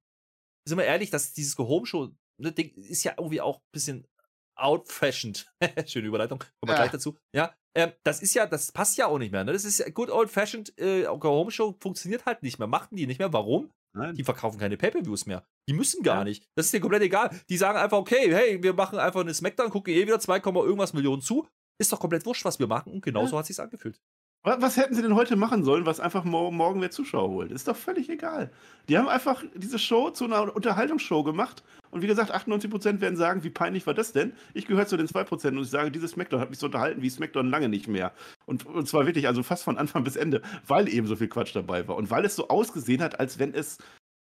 [0.67, 2.09] sind wir ehrlich, dass dieses Go-Home-Show,
[2.41, 4.07] ne, ist ja irgendwie auch ein bisschen
[4.55, 5.45] out-fashioned.
[5.85, 6.81] Schöne Überleitung, kommen wir Ja.
[6.81, 7.15] gleich dazu.
[7.33, 9.53] Ja, ähm, das ist ja, das passt ja auch nicht mehr, ne?
[9.53, 13.31] Das ist ja good old-fashioned, äh, Go-Home-Show funktioniert halt nicht mehr, machten die nicht mehr.
[13.31, 13.71] Warum?
[13.93, 14.15] Nein.
[14.15, 15.45] Die verkaufen keine Pay-Per-Views mehr.
[15.67, 16.23] Die müssen gar Ja.
[16.23, 16.47] nicht.
[16.55, 17.29] Das ist dir komplett egal.
[17.49, 20.93] Die sagen einfach, okay, hey, wir machen einfach eine Smackdown, gucken eh wieder 2, irgendwas
[20.93, 21.47] Millionen zu.
[21.79, 22.91] Ist doch komplett wurscht, was wir machen.
[22.93, 23.27] Und genau Ja.
[23.27, 23.99] so hat sich's angefühlt.
[24.47, 27.51] Wa- Was hätten sie denn heute machen sollen, was einfach mo morgen mehr Zuschauer holt?
[27.51, 28.49] Ist doch völlig egal.
[28.87, 31.63] Die haben einfach diese Show zu einer Unterhaltungsshow gemacht.
[31.91, 34.31] Und wie gesagt, 98% werden sagen, wie peinlich war das denn?
[34.53, 37.09] Ich gehöre zu den 2% und ich sage, dieses Smackdown hat mich so unterhalten wie
[37.09, 38.13] Smackdown lange nicht mehr.
[38.45, 41.53] Und, und zwar wirklich, also fast von Anfang bis Ende, weil eben so viel Quatsch
[41.53, 41.97] dabei war.
[41.97, 43.77] Und weil es so ausgesehen hat, als wenn es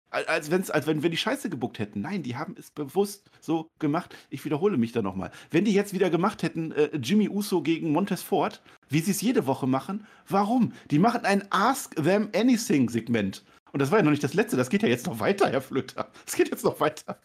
[0.10, 2.02] als, wenn's, als wenn wir die Scheiße gebuckt hätten.
[2.02, 4.16] Nein, die haben es bewusst so gemacht.
[4.30, 5.32] Ich wiederhole mich da nochmal.
[5.52, 9.22] Wenn die jetzt wieder gemacht hätten, äh, Jimmy Uso gegen Montez Ford, wie sie es
[9.22, 10.74] jede Woche machen, warum?
[10.92, 13.44] Die machen ein Ask Them Anything Segment.
[13.72, 15.62] Und das war ja noch nicht das letzte, das geht ja jetzt noch weiter, Herr
[15.62, 16.10] Flöter.
[16.26, 17.20] Das geht jetzt noch weiter.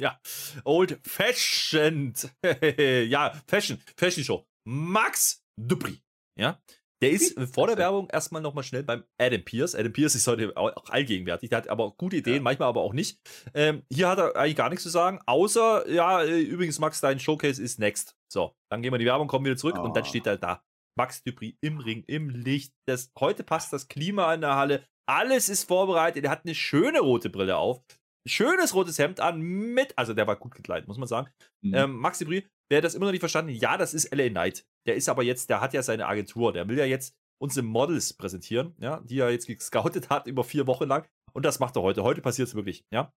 [0.00, 0.18] Ja,
[0.64, 2.28] Old Fashioned.
[3.08, 4.44] ja, Fashion, Fashion Show.
[4.64, 6.00] Max Dupri.
[6.36, 6.58] Ja,
[7.02, 9.74] der ist vor der Werbung erstmal nochmal schnell beim Adam Pierce.
[9.74, 11.50] Adam Pierce ist heute auch allgegenwärtig.
[11.50, 12.42] Der hat aber auch gute Ideen, Ja.
[12.42, 13.18] manchmal aber auch nicht.
[13.54, 17.18] Ähm, hier hat er eigentlich gar nichts zu sagen, außer, ja, äh, übrigens, Max, dein
[17.18, 18.16] Showcase ist next.
[18.32, 20.06] So, dann gehen wir in die Werbung, kommen wieder zurück und dann Ah.
[20.06, 20.62] steht er da.
[20.96, 22.72] Max Dupri im Ring, im Licht.
[22.86, 24.86] Das, heute passt das Klima in der Halle.
[25.08, 26.24] Alles ist vorbereitet.
[26.24, 27.82] Er hat eine schöne rote Brille auf.
[28.26, 31.30] Schönes rotes Hemd an mit, also der war gut gekleidet, muss man sagen.
[31.60, 31.74] Mhm.
[31.74, 34.64] Ähm, Max Debris, wer das immer noch nicht verstanden, ja, das ist LA Knight.
[34.86, 38.12] Der ist aber jetzt, der hat ja seine Agentur, der will ja jetzt unsere Models
[38.12, 41.08] präsentieren, ja, die er jetzt gescoutet hat über vier Wochen lang.
[41.32, 42.04] Und das macht er heute.
[42.04, 43.12] Heute passiert es wirklich, ja.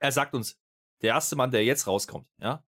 [0.00, 0.58] Er sagt uns,
[1.02, 2.64] der erste Mann, der jetzt rauskommt, ja,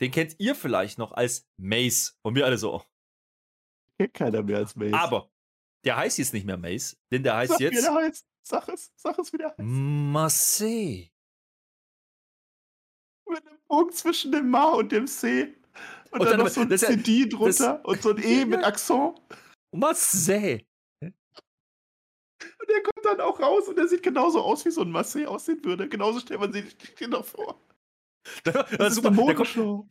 [0.00, 2.18] den kennt ihr vielleicht noch als Mace.
[2.22, 2.82] Und wir alle so.
[3.98, 4.94] Kennt keiner mehr als Mace.
[4.94, 5.29] Aber
[5.84, 8.26] der heißt jetzt nicht mehr Mace, denn der heißt Sag, wie jetzt der heißt.
[8.42, 9.58] Sag es, sag es, wie der heißt.
[9.60, 11.08] Marseille.
[13.28, 15.54] Mit einem Punkt zwischen dem Ma und dem C.
[16.10, 18.60] Und, Und dann, dann noch so ein das- CD drunter und so ein E mit
[18.60, 18.66] Ja.
[18.66, 19.20] Akzent.
[19.72, 20.64] Marseille.
[21.00, 21.14] Und
[22.68, 25.62] der kommt dann auch raus und der sieht genauso aus, wie so ein Marseille aussehen
[25.64, 25.88] würde.
[25.88, 27.60] Genauso stellt man sich den doch vor.
[28.44, 29.08] Das Das ist super.
[29.08, 29.88] eine Der kommt.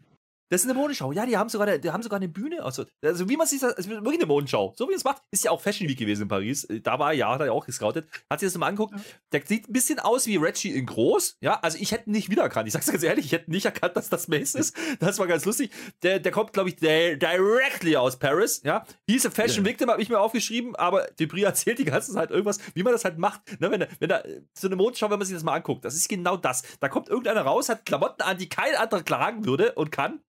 [0.50, 1.12] Das ist eine Modenschau.
[1.12, 2.64] Ja, die haben sogar, die haben sogar eine Bühne.
[2.64, 4.74] Also, also wie man sich das, also wirklich eine Modenschau.
[4.76, 6.68] So wie es macht, ist ja auch Fashion Week gewesen in Paris.
[6.84, 8.08] Da war er ja, hat er ja auch gescoutet.
[8.30, 8.94] Hat sich das mal angeguckt.
[8.96, 9.02] Ja.
[9.32, 11.38] Der sieht ein bisschen aus wie Reggie in groß.
[11.42, 12.68] Ja, also ich hätte ihn nicht wiedererkannt.
[12.68, 14.76] Ich sag's ganz ehrlich, ich hätte nicht erkannt, dass das Mace ist.
[15.00, 15.72] Das war ganz lustig.
[16.04, 18.62] Der, der kommt, glaube ich, directly aus Paris.
[18.64, 19.70] Ja, hieß a Fashion Ja.
[19.72, 20.76] Victim, habe ich mir aufgeschrieben.
[20.76, 23.42] Aber Debris erzählt die ganze Zeit irgendwas, wie man das halt macht.
[23.60, 24.24] Ne, wenn, da- wenn da
[24.54, 26.64] so eine Modenschau, wenn man sich das mal anguckt, das ist genau das.
[26.80, 30.22] Da kommt irgendeiner raus, hat Klamotten an, die kein anderer tragen würde und kann.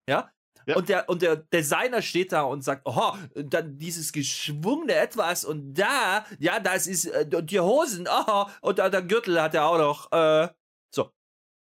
[0.67, 0.77] Ja, Ja.
[0.77, 5.75] und, der, und der Designer steht da und sagt, oh, dann dieses geschwungene Etwas und
[5.75, 9.67] da, ja, das ist, äh, und die Hosen, oh, und da, der Gürtel hat er
[9.67, 10.49] auch noch, äh,
[10.95, 11.11] so.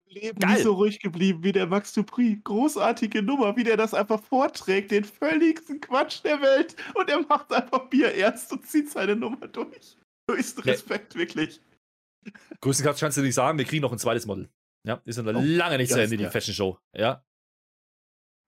[0.07, 0.57] Leben Geil.
[0.57, 2.39] nie so ruhig geblieben wie der Max Dupri.
[2.43, 6.75] Großartige Nummer, wie der das einfach vorträgt, den völligsten Quatsch der Welt.
[6.93, 9.97] Und er macht einfach Bier ernst und zieht seine Nummer durch.
[10.29, 10.61] Höchsten.
[10.61, 11.59] Respekt, wirklich.
[12.61, 14.49] Größten Katz kannst du nicht sagen, wir kriegen noch ein zweites Model.
[14.85, 16.25] Ja, ist noch Oh, lange nicht zu Ende, die.
[16.27, 16.77] Fashion Show.
[16.95, 17.23] Ja.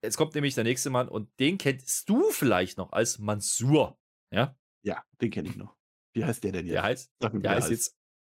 [0.06, 3.97] Jetzt kommt nämlich der nächste Mann und den kennst du vielleicht noch als Mansur.
[4.32, 5.76] Ja, Ja, den kenne ich noch.
[6.14, 6.74] Wie heißt der denn jetzt?
[6.76, 7.97] der heißt, Sag mir, der heißt jetzt,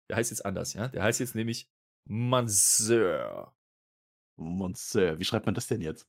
[0.08, 0.88] der heißt jetzt anders, ja.
[0.88, 1.68] Der heißt jetzt nämlich
[2.08, 3.52] Mansur.
[4.38, 5.18] Monsieur.
[5.18, 6.06] Wie schreibt man das denn jetzt?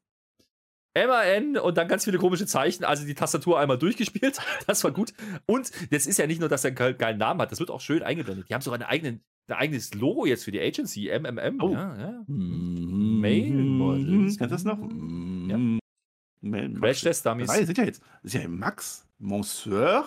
[0.95, 2.83] MAN und dann ganz viele komische Zeichen.
[2.83, 4.39] Also die Tastatur einmal durchgespielt.
[4.67, 5.13] Das war gut.
[5.45, 7.69] Und jetzt ist ja nicht nur, dass er einen ge- geilen Namen hat, das wird
[7.69, 8.49] auch schön eingeblendet.
[8.49, 11.61] Die haben sogar einen eigenen, ein eigenes Logo jetzt für die Agency, MMM.
[11.61, 11.71] Oh.
[11.71, 12.23] Ja, ja.
[12.27, 14.37] Mail Models.
[14.37, 14.79] Kennst du das noch?
[15.49, 15.79] Ja.
[16.41, 17.47] Mail Crash Test Dummies.
[17.47, 18.01] Drei sind ja jetzt.
[18.23, 20.05] Ist ja Max, Monsieur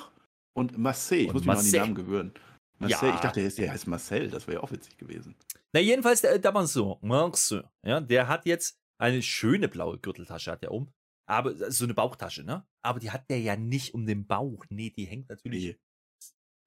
[0.55, 1.23] und Marseille.
[1.23, 1.77] Ich Und muss mich noch an die.
[1.79, 2.33] Namen gewöhnen.
[2.79, 3.15] Marseille, Ja.
[3.17, 4.31] ich dachte, der heißt- Marcel.
[4.31, 5.35] Das wäre ja auch witzig gewesen.
[5.73, 10.63] Na, jedenfalls der, der Mansur, Mansur, ja, der hat jetzt eine schöne blaue Gürteltasche, hat
[10.63, 10.89] er um.
[11.27, 12.67] Aber ist so eine Bauchtasche, ne?
[12.83, 14.65] Aber die hat der ja nicht um den Bauch.
[14.71, 15.77] Nee, die hängt natürlich Nee.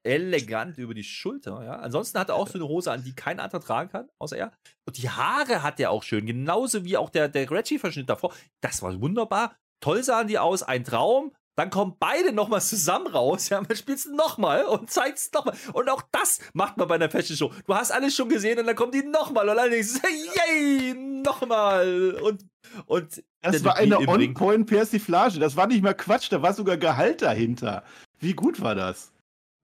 [0.03, 1.75] Elegant über die Schulter, ja.
[1.77, 4.51] Ansonsten hat er auch so eine Hose an, die kein anderer tragen kann, außer er.
[4.85, 8.33] Und die Haare hat er auch schön, genauso wie auch der, der Reggie-Verschnitt davor.
[8.61, 9.55] Das war wunderbar.
[9.81, 11.33] Toll sahen die aus, ein Traum.
[11.55, 13.49] Dann kommen beide nochmal zusammen raus.
[13.49, 15.55] Ja, man spielt es nochmal und zeigt es nochmal.
[15.73, 17.51] Und auch das macht man bei einer Fashion Show.
[17.67, 19.47] Du hast alles schon gesehen und dann kommen die nochmal.
[19.47, 22.13] Und dann denkst du, yay, nochmal.
[22.23, 22.45] Und,
[22.87, 23.99] und Das war eine.
[23.99, 25.39] On-Point-Persiflage.
[25.39, 27.83] Das war nicht mal Quatsch, da war sogar Gehalt dahinter.
[28.19, 29.11] Wie gut war das?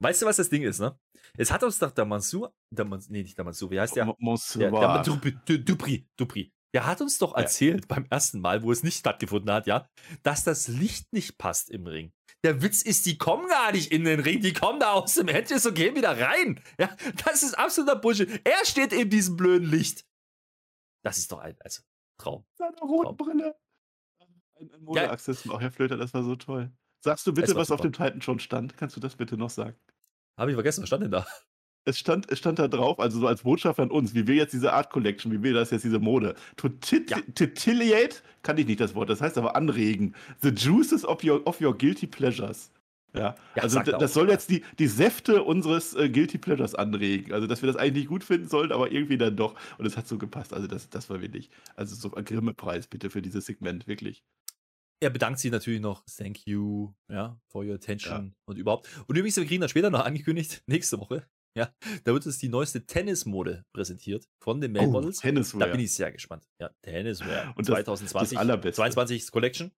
[0.01, 0.97] Weißt du, was das Ding ist, ne?
[1.37, 4.05] Es hat uns doch der Mansur, der Mansur, nee, nicht der Mansur, wie heißt der?
[4.05, 4.71] Mo- Der, Monsieur.
[4.71, 6.51] der Dupri, Du- Dupri.
[6.73, 7.41] Der hat uns doch Ja.
[7.41, 9.87] erzählt beim ersten Mal, wo es nicht stattgefunden hat, ja,
[10.23, 12.13] dass das Licht nicht passt im Ring.
[12.43, 15.27] Der Witz ist, die kommen gar nicht in den Ring, die kommen da aus dem
[15.27, 16.61] Hedges und gehen wieder rein.
[16.79, 16.95] Ja,
[17.25, 18.29] das ist absoluter Bullshit.
[18.45, 20.05] Er steht in diesem blöden Licht.
[21.03, 21.81] Das ist doch ein, also,
[22.17, 22.45] Traum.
[22.57, 23.55] seiner roten Brille.
[24.21, 26.71] Ein, ein Modeaccessoire, Herr Flöter, das war so toll.
[27.01, 27.89] Sagst du bitte, was auf super.
[27.89, 28.77] dem Titan schon stand?
[28.77, 29.75] Kannst du das bitte noch sagen?
[30.37, 31.25] Habe ich vergessen, was stand denn da?
[31.85, 34.53] Es stand, es stand da drauf, also so als Botschaft an uns, wie wir jetzt
[34.53, 36.35] diese Art Collection, wie wir das jetzt diese Mode.
[36.57, 37.17] To tit Ja.
[37.33, 40.13] titillate, kann ich nicht das Wort, das heißt aber anregen.
[40.41, 42.69] The juices of your, of your guilty pleasures.
[43.15, 44.33] Ja, Ja, also das auch, soll ja.
[44.33, 47.33] jetzt die, die Säfte unseres äh, Guilty Pleasures anregen.
[47.33, 49.55] Also, dass wir das eigentlich nicht gut finden sollten, aber irgendwie dann doch.
[49.79, 50.53] Und es hat so gepasst.
[50.53, 51.49] Also, das, das war wirklich.
[51.75, 54.23] Also, so ein Grimme-Preis bitte für dieses Segment, wirklich.
[55.01, 58.89] Er bedankt sich natürlich noch, thank you, ja, for your attention und überhaupt.
[59.07, 61.25] Und übrigens, wir kriegen dann später noch angekündigt, nächste Woche,
[61.55, 61.73] ja,
[62.03, 65.17] da wird uns die neueste Tennismode präsentiert von den Male Models.
[65.17, 65.69] Da Tenniswear.
[65.69, 66.47] bin ich sehr gespannt.
[66.59, 68.75] Ja, Tenniswear Und das- 2020, das Allerbeste.
[68.81, 69.71] 22 Collection.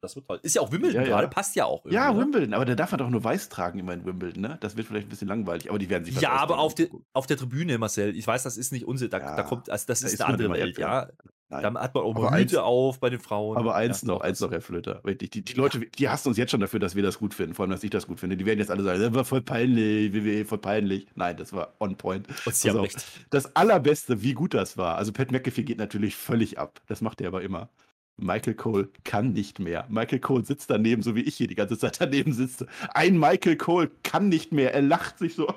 [0.00, 0.38] Das wird toll.
[0.42, 1.08] Ist ja auch Wimbledon Ja, ja.
[1.08, 1.84] gerade, passt ja auch.
[1.86, 2.24] Ja, irgendwie, ne?
[2.26, 4.58] Wimbledon, aber der darf man doch nur weiß tragen immer in Wimbledon, ne?
[4.60, 7.26] Das wird vielleicht ein bisschen langweilig, aber die werden sich Ja, aber auf, der auf
[7.26, 10.00] der Tribüne, Marcel, ich weiß, das ist nicht unser, da, Ja, da kommt, also das
[10.00, 11.08] da ist ist eine andere Welt, ja.
[11.50, 11.62] Nein.
[11.62, 13.56] Da hat man auch mal Hüte auf bei den Frauen.
[13.56, 15.00] Aber eins ja, noch, eins noch, Herr Flöter.
[15.02, 17.54] Wirklich, die, die Leute, die hassen uns jetzt schon dafür, dass wir das gut finden,
[17.54, 18.36] vor allem, dass ich das gut finde.
[18.36, 21.06] Die werden jetzt alle sagen, das war voll peinlich, WWE, voll peinlich.
[21.14, 22.28] Nein, das war on point.
[22.44, 22.94] Und sie haben Pass auf.
[22.96, 23.06] recht.
[23.30, 24.96] Das Allerbeste, wie gut das war.
[24.96, 26.82] Also Pat McAfee geht natürlich völlig ab.
[26.86, 27.70] Das macht er aber immer.
[28.18, 29.86] Michael Cole kann nicht mehr.
[29.88, 32.66] Michael Cole sitzt daneben, so wie ich hier die ganze Zeit daneben sitze.
[32.92, 34.74] Ein Michael Cole kann nicht mehr.
[34.74, 35.52] Er lacht sich so.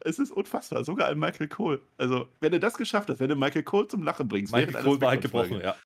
[0.00, 0.84] es ist unfassbar.
[0.84, 1.80] Sogar ein Michael Cole.
[1.98, 5.00] Also, wenn du das geschafft hast, wenn du Michael Cole zum Lachen bringst, Michael Cole
[5.00, 5.78] war halt gebrochen, Smackdown-Folge,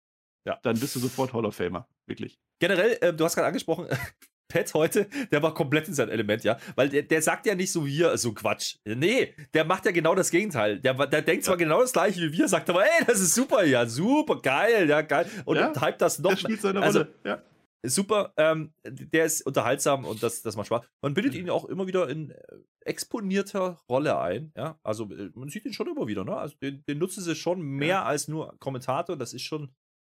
[0.47, 0.59] ja.
[0.63, 1.89] dann bist du sofort Hall of Famer.
[2.07, 2.39] Wirklich.
[2.59, 3.87] Generell, äh, du hast gerade angesprochen,
[4.51, 6.59] Pat heute, der war komplett in seinem Element, ja.
[6.77, 8.77] Weil der, der sagt ja nicht so wie wir, so Quatsch.
[8.85, 10.79] Nee, der macht ja genau das Gegenteil.
[10.81, 13.65] Der, der denkt zwar genau das gleiche wie wir, sagt aber, ey, das ist super,
[13.65, 15.27] ja, super, geil, ja, geil.
[15.47, 17.15] Und Ja, dann hypt das noch Der spielt seine also, Rolle.
[17.25, 17.43] Ja.
[17.83, 18.33] super.
[18.37, 20.83] Ähm, der ist unterhaltsam und das, das macht Spaß.
[21.01, 22.37] Man bindet ihn auch immer wieder in äh,
[22.83, 24.53] exponierter Rolle ein.
[24.57, 26.25] Ja, also äh, man sieht ihn schon immer wieder.
[26.25, 26.37] Ne?
[26.37, 29.17] Also den, den nutzen sie schon mehr als nur Kommentator.
[29.17, 29.71] Das ist schon,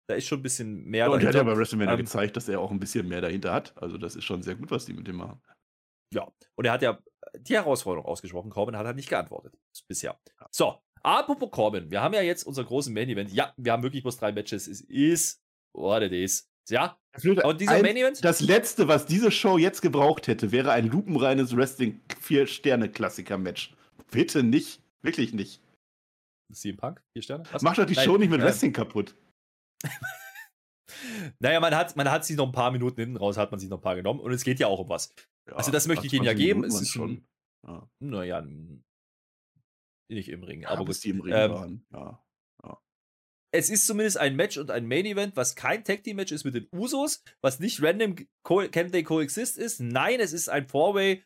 [0.08, 1.06] da ist schon ein bisschen mehr.
[1.06, 1.54] Ja, und er hat ja dahinter.
[1.54, 3.78] bei WrestleMania Ähm, gezeigt, dass er auch ein bisschen mehr dahinter hat.
[3.82, 5.42] Also, das ist schon sehr gut, was die mit dem machen.
[6.14, 7.00] Ja, und er hat ja
[7.38, 8.50] die Herausforderung ausgesprochen.
[8.50, 9.54] Corbin hat halt nicht geantwortet
[9.90, 10.18] bisher.
[10.52, 13.32] So, apropos Corbin, wir haben ja jetzt unser großen Main Event.
[13.34, 14.68] Ja, wir haben wirklich bloß drei Matches.
[14.68, 15.42] Es ist
[15.76, 16.48] what it is.
[16.70, 16.98] Ja,
[17.44, 20.88] und dieser ein- Main Event, Das letzte, was diese Show jetzt gebraucht hätte, wäre ein
[20.88, 23.74] lupenreines Wrestling Vier-Sterne-Klassiker-Match.
[24.12, 24.82] Bitte nicht.
[25.02, 25.62] Wirklich nicht.
[26.54, 27.44] CM Punk, vier Sterne.
[27.52, 27.62] Was?
[27.62, 29.16] Mach doch die Nein, Show nicht mit äh, Wrestling kaputt.
[31.40, 33.70] Naja, man hat, man hat sich noch ein paar Minuten hinten raus, hat man sich
[33.70, 35.14] noch ein paar genommen und es geht ja auch um was.
[35.52, 36.60] also das möchte ich ihnen ja 20 geben.
[36.62, 37.28] Minuten Es ist schon.
[37.68, 37.90] Ja.
[38.00, 38.42] Naja,
[40.10, 41.04] nicht im Ring, Ja, aber bis gut.
[41.04, 41.86] die im Ring Ähm, waren.
[41.92, 42.24] Ja.
[43.54, 46.44] Es ist zumindest ein Match und ein Main Event, was kein Tag Team Match ist
[46.44, 49.80] mit den Usos, was nicht random co can they coexist ist.
[49.80, 51.24] Nein, es ist ein Four-Way,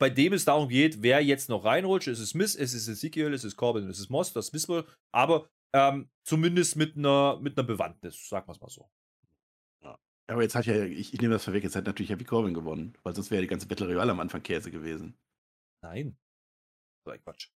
[0.00, 2.06] bei dem es darum geht, wer jetzt noch reinrutscht.
[2.08, 4.86] Es ist Miss, es ist Ezekiel, es ist Corbin, es ist Moss, das wissen wir.
[5.12, 8.90] Aber ähm, zumindest mit einer, mit einer Bewandtnis, sagen wir es mal so.
[10.28, 12.96] Aber jetzt hat ja, ich, ich nehme das vorweg, jetzt hat natürlich Happy Corbin gewonnen,
[13.02, 15.16] weil sonst wäre die ganze Battle Royale am Anfang Käse gewesen.
[15.82, 16.16] Nein.
[17.04, 17.50] So ein Quatsch.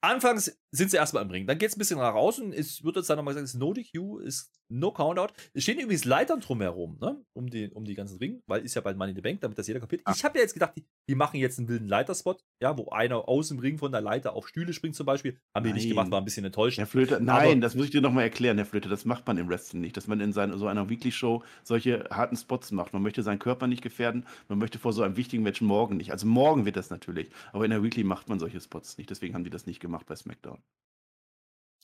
[0.00, 1.46] Anfangs sind sie erstmal im Ring.
[1.46, 2.52] Dann geht es ein bisschen nach außen.
[2.52, 5.32] Es wird uns dann nochmal gesagt, es ist No DQ, ist No Countout.
[5.52, 7.24] Es stehen übrigens Leitern drumherum, ne?
[7.32, 9.56] Um die, um die ganzen Ring, weil ist ja bald Money in the Bank, damit
[9.56, 10.02] das jeder kapiert.
[10.04, 10.12] Ah.
[10.14, 13.28] Ich habe ja jetzt gedacht, die, die machen jetzt einen wilden Leiterspot, ja, wo einer
[13.28, 15.38] aus dem Ring von der Leiter auf Stühle springt zum Beispiel.
[15.54, 16.78] Haben die nicht gemacht, war ein bisschen enttäuscht.
[16.78, 19.48] Herr Flöter, nein, das muss ich dir nochmal erklären, Herr Flöter, das macht man im
[19.48, 22.92] Wrestling nicht, dass man in seiner, so einer Weekly-Show solche harten Spots macht.
[22.92, 26.10] Man möchte seinen Körper nicht gefährden, man möchte vor so einem wichtigen Match morgen nicht.
[26.10, 29.34] Also morgen wird das natürlich, aber in der Weekly macht man solche Spots nicht, deswegen
[29.34, 30.58] haben die das nicht gemacht bei SmackDown.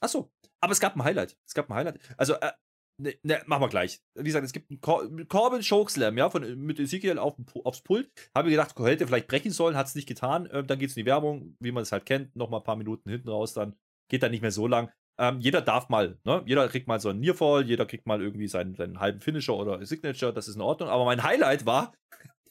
[0.00, 1.36] Achso, aber es gab ein Highlight.
[1.46, 2.00] Es gab ein Highlight.
[2.16, 2.52] Also, äh,
[3.00, 4.00] ne, ne, machen wir gleich.
[4.14, 7.34] Wie gesagt, es gibt einen Cor Corbin Chokeslam, ja, von, mit Ezekiel auf,
[7.64, 8.10] aufs Pult.
[8.34, 10.48] Habe gedacht, hätte vielleicht brechen sollen, hat es nicht getan.
[10.52, 12.76] Ähm, dann geht es in die Werbung, wie man es halt kennt, nochmal ein paar
[12.76, 13.76] Minuten hinten raus, dann
[14.08, 14.90] geht dann nicht mehr so lang.
[15.18, 16.42] Ähm, jeder darf mal, ne?
[16.46, 19.84] Jeder kriegt mal so einen Nearfall, jeder kriegt mal irgendwie seinen, seinen halben Finisher oder
[19.84, 20.88] Signature, das ist in Ordnung.
[20.88, 21.94] Aber mein Highlight war,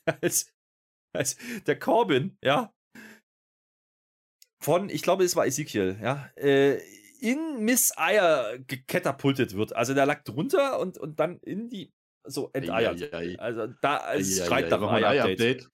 [0.21, 0.53] als,
[1.13, 2.73] als der Corbin, ja,
[4.61, 6.79] von, ich glaube, es war Ezekiel, ja, äh,
[7.21, 9.75] in Miss Eier gekatapultet wird.
[9.75, 11.91] Also der lag drunter und, und dann in die,
[12.25, 13.13] so enteiert.
[13.13, 13.39] Eieiei.
[13.39, 14.47] Also da es Eieiei.
[14.47, 15.69] schreit nach einem Ei-Update.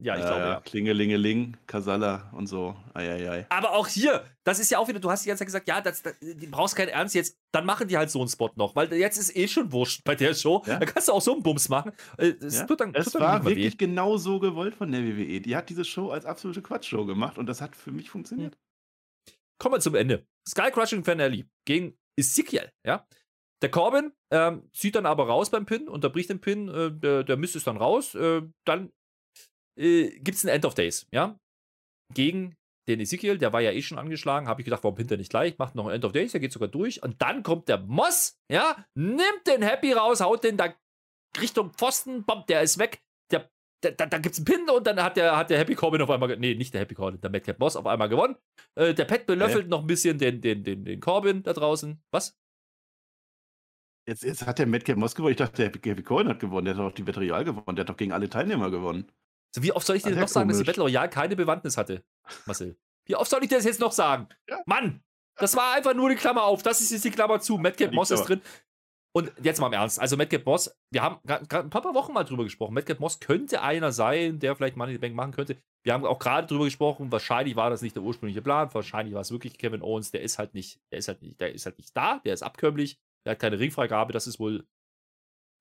[0.00, 0.60] Ja, ich Ja, glaube, ja.
[0.60, 2.76] Klingelingeling, Kasala und so.
[2.94, 3.46] Eieiei.
[3.48, 5.80] Aber auch hier, das ist ja auch wieder, du hast die ganze Zeit gesagt, ja,
[5.80, 8.76] das, das, du brauchst keinen Ernst jetzt, dann machen die halt so einen Spot noch,
[8.76, 10.62] weil jetzt ist eh schon wurscht bei der Show.
[10.66, 10.78] Ja.
[10.78, 11.90] Da kannst du auch so einen Bums machen.
[12.16, 13.56] Äh, Es Ja, tut dann, Es tut dann war mal weh.
[13.56, 15.40] wirklich genau so gewollt von der WWE.
[15.40, 18.56] Die hat diese Show als absolute Quatschshow gemacht und das hat für mich funktioniert.
[19.58, 20.26] Kommen wir zum Ende.
[20.48, 23.06] Sky Crushing Finale gegen Ezekiel, ja.
[23.60, 27.36] Der Corbin ähm, zieht dann aber raus beim Pin, unterbricht den Pin, äh, der, der
[27.36, 28.14] Mist ist dann raus.
[28.14, 28.92] Äh, dann
[29.76, 31.38] äh, gibt es ein End of Days, ja.
[32.14, 32.56] Gegen
[32.88, 35.30] den Ezekiel, der war ja eh schon angeschlagen, habe ich gedacht, warum pinnt er nicht
[35.30, 35.58] gleich?
[35.58, 37.02] Macht noch ein End of Days, der geht sogar durch.
[37.02, 40.74] Und dann kommt der Moss, ja, nimmt den Happy raus, haut den da
[41.40, 43.02] Richtung Pfosten, bam, der ist weg.
[43.80, 46.10] Da da gibt es einen Pin und dann hat der, hat der Happy Corbin auf
[46.10, 48.36] einmal, nee, nicht der Happy Corbin, der Madcap Moss auf einmal gewonnen.
[48.74, 52.02] Äh, der Pet belöffelt noch ein bisschen den, den, den, den Corbin da draußen.
[52.10, 52.36] Was?
[54.08, 55.32] Jetzt, jetzt hat der Madcap Moss gewonnen.
[55.32, 56.64] Ich dachte, der Kevin Cohen hat gewonnen.
[56.64, 57.76] Der hat doch die Battle Royale gewonnen.
[57.76, 59.10] Der hat doch gegen alle Teilnehmer gewonnen.
[59.54, 60.76] So, wie oft soll ich dir Ah, noch sagen, dass die komisch.
[60.76, 62.04] Battle Royale keine Bewandtnis hatte,
[62.46, 62.76] Marcel?
[63.06, 64.28] Wie oft soll ich dir das jetzt noch sagen?
[64.48, 64.60] Ja.
[64.66, 65.02] Mann,
[65.36, 66.62] das war einfach nur die Klammer auf.
[66.62, 67.58] Das ist jetzt die Klammer zu.
[67.58, 68.40] Madcap Moss ist drin.
[69.18, 69.98] Und jetzt mal im Ernst.
[69.98, 72.72] Also Madcap Moss, wir haben gerade ein paar Wochen mal drüber gesprochen.
[72.72, 75.56] Madcap Moss könnte einer sein, der vielleicht Money in the Bank machen könnte.
[75.82, 77.10] Wir haben auch gerade drüber gesprochen.
[77.10, 78.72] Wahrscheinlich war das nicht der ursprüngliche Plan.
[78.72, 80.12] Wahrscheinlich war es wirklich Kevin Owens.
[80.12, 82.20] Der ist halt nicht, der ist halt nicht, der ist halt nicht da.
[82.20, 83.00] Der ist abkömmlich.
[83.26, 84.12] Der hat keine Ringfreigabe.
[84.12, 84.64] Das ist wohl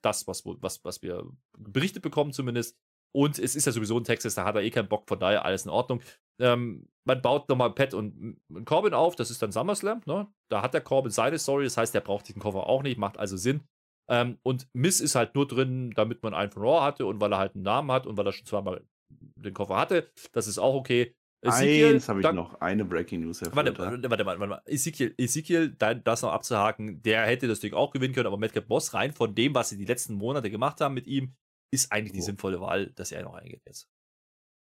[0.03, 1.28] das, was, was, was wir
[1.58, 2.78] berichtet bekommen zumindest.
[3.16, 5.45] Und es ist ja sowieso in Texas, da hat er eh keinen Bock, von daher
[5.45, 6.01] alles in Ordnung.
[6.39, 10.28] Ähm, man baut nochmal Pat und, Corbin auf, das ist dann SummerSlam, ne?
[10.51, 13.18] Da hat der Corbin seine Story, das heißt, der braucht diesen Koffer auch nicht, macht
[13.18, 13.64] also Sinn.
[14.10, 17.34] Ähm, und Miss ist halt nur drin, damit man einen von Raw hatte und weil
[17.34, 20.12] er halt einen Namen hat und weil er schon zweimal den Koffer hatte.
[20.32, 21.16] Das ist auch okay.
[21.41, 24.47] Ezekiel, Eins habe ich noch, eine Breaking News, Warte, warte, warte, warte, warte.
[24.47, 24.62] mal.
[24.66, 28.93] Ezekiel, Ezekiel das noch abzuhaken, der hätte das Ding auch gewinnen können, aber Madcap Boss
[28.93, 31.36] rein von dem, was sie die letzten Monate gemacht haben mit ihm,
[31.72, 32.28] ist eigentlich die So.
[32.28, 33.88] sinnvolle Wahl, dass er noch eingeht jetzt.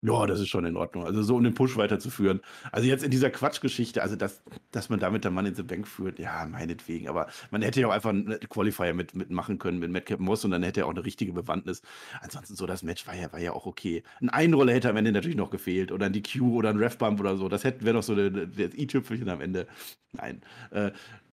[0.06, 1.06] Ja, das ist schon in Ordnung.
[1.06, 2.42] Also so um den Push weiterzuführen.
[2.74, 5.88] Also jetzt in dieser Quatschgeschichte, also dass, dass man damit der Mann in the Bank
[5.88, 7.08] führt, ja, meinetwegen.
[7.08, 10.52] Aber man hätte ja auch einfach einen Qualifier mit, mitmachen können mit Madcap Moss und
[10.52, 11.82] dann hätte er auch eine richtige Bewandtnis.
[12.20, 14.04] Ansonsten so, das Match war ja, war ja auch okay.
[14.20, 17.38] Ein Einroller hätte am Ende natürlich noch gefehlt oder ein DQ oder ein Refbump oder
[17.38, 17.48] so.
[17.48, 19.68] Das wäre noch so das i-Tüpfelchen am Ende.
[20.12, 20.42] Nein.
[20.72, 20.92] Äh,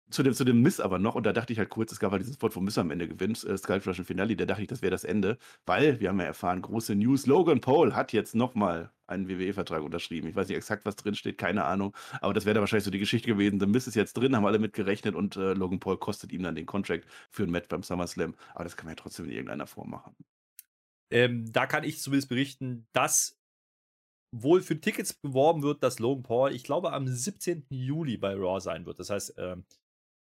[0.10, 2.12] zu dem, zu dem Miss aber noch, und da dachte ich halt kurz, es gab
[2.12, 4.68] halt diesen Spot, wo Miss am Ende gewinnt, äh, Skullcrush im Finale, da dachte ich,
[4.68, 8.36] das wäre das Ende, weil, wir haben ja erfahren, große News, Logan Paul hat jetzt
[8.36, 10.28] nochmal einen WWE-Vertrag unterschrieben.
[10.28, 12.92] Ich weiß nicht exakt, was drin steht, keine Ahnung, aber das wäre da wahrscheinlich so
[12.92, 13.60] die Geschichte gewesen.
[13.60, 16.44] The Miss ist jetzt drin, haben alle mit gerechnet und äh, Logan Paul kostet ihm
[16.44, 19.32] dann den Contract für ein Match beim SummerSlam, aber das kann man ja trotzdem in
[19.32, 20.16] irgendeiner Form machen.
[21.12, 23.38] Ähm, da kann ich zumindest berichten, dass
[24.32, 27.66] wohl für Tickets beworben wird, dass Logan Paul, ich glaube, am 17.
[27.70, 29.00] Juli bei Raw sein wird.
[29.00, 29.66] Das heißt, ähm,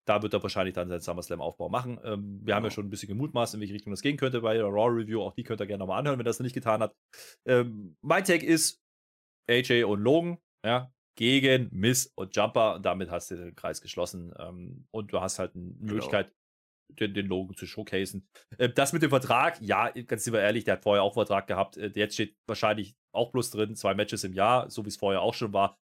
[0.08, 2.00] da wird er wahrscheinlich dann seinen SummerSlam-Aufbau machen.
[2.04, 2.76] Ähm, wir haben ja Genau.
[2.76, 5.22] schon ein bisschen gemutmaßt, in welche Richtung das gehen könnte bei der Raw-Review.
[5.22, 6.96] Auch die könnt ihr gerne nochmal anhören, wenn er das noch nicht getan hat.
[7.48, 8.82] Ähm, mein Take ist
[9.50, 12.76] AJ und Logan, ja, gegen Miss und Jumper.
[12.76, 14.34] Und damit hast du den Kreis geschlossen.
[14.40, 16.32] Ähm, und du hast halt eine Möglichkeit,
[17.00, 18.28] den, den Logan zu showcasen.
[18.58, 21.78] Äh, das mit dem Vertrag, ja, ganz wir ehrlich, der hat vorher auch Vertrag gehabt.
[21.78, 25.22] Äh, jetzt steht wahrscheinlich auch bloß drin, zwei Matches im Jahr, so wie es vorher
[25.22, 25.78] auch schon war.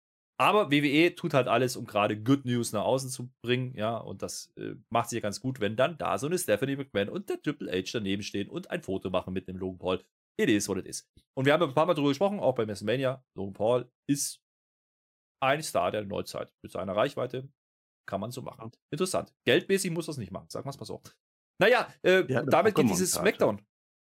[0.41, 4.23] Aber WWE tut halt alles, um gerade Good News nach außen zu bringen, ja, und
[4.23, 7.29] das äh, macht sich ja ganz gut, wenn dann da so eine Stephanie McMahon und
[7.29, 10.05] der Triple H daneben stehen und ein Foto machen mit dem Logan Paul.
[10.41, 11.09] It is what it is.
[11.37, 13.25] Und wir haben ja ein paar Mal darüber gesprochen, auch bei WrestleMania.
[13.37, 14.41] Logan Paul ist
[15.41, 16.53] ein Star der Neuzeit.
[16.65, 17.49] Mit seiner Reichweite
[18.09, 18.73] kann man so machen.
[18.93, 19.33] Interessant.
[19.47, 21.01] Geldmäßig muss das nicht machen, sagen wir es mal so.
[21.61, 23.13] Naja, äh, eine damit geht dieses.
[23.13, 23.65] Smackdown.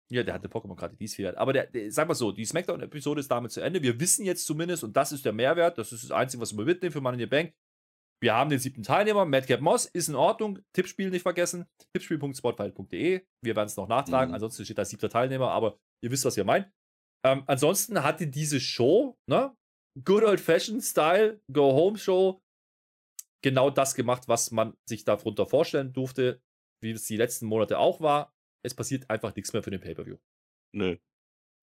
[0.10, 1.38] Ja, der hatte Pokémon-Karte, die ist viel wert.
[1.38, 3.82] Aber der, der, sag mal so, die Smackdown-Episode ist damit zu Ende.
[3.82, 6.64] Wir wissen jetzt zumindest, und das ist der Mehrwert, das ist das Einzige, was wir
[6.64, 7.54] mitnehmen für Money in the Bank.
[8.22, 10.60] Wir haben den siebten Teilnehmer, Madcap Moss, ist in Ordnung.
[10.74, 11.66] Tippspiel nicht vergessen.
[11.94, 13.26] Tippspiel.spotfight.de.
[13.44, 14.30] Wir werden es noch nachtragen.
[14.30, 14.36] Mhm.
[14.36, 16.72] Ansonsten steht da siebter Teilnehmer, aber ihr wisst, was ihr meint.
[17.26, 19.56] Ähm, ansonsten hatte diese Show, ne?
[20.04, 22.40] Good Old Fashioned Style, Go Home Show,
[23.44, 26.42] genau das gemacht, was man sich darunter vorstellen durfte,
[26.84, 28.34] wie es die letzten Monate auch war.
[28.64, 30.18] Es passiert einfach nichts mehr für den Pay-Per-View.
[30.74, 30.98] Nö.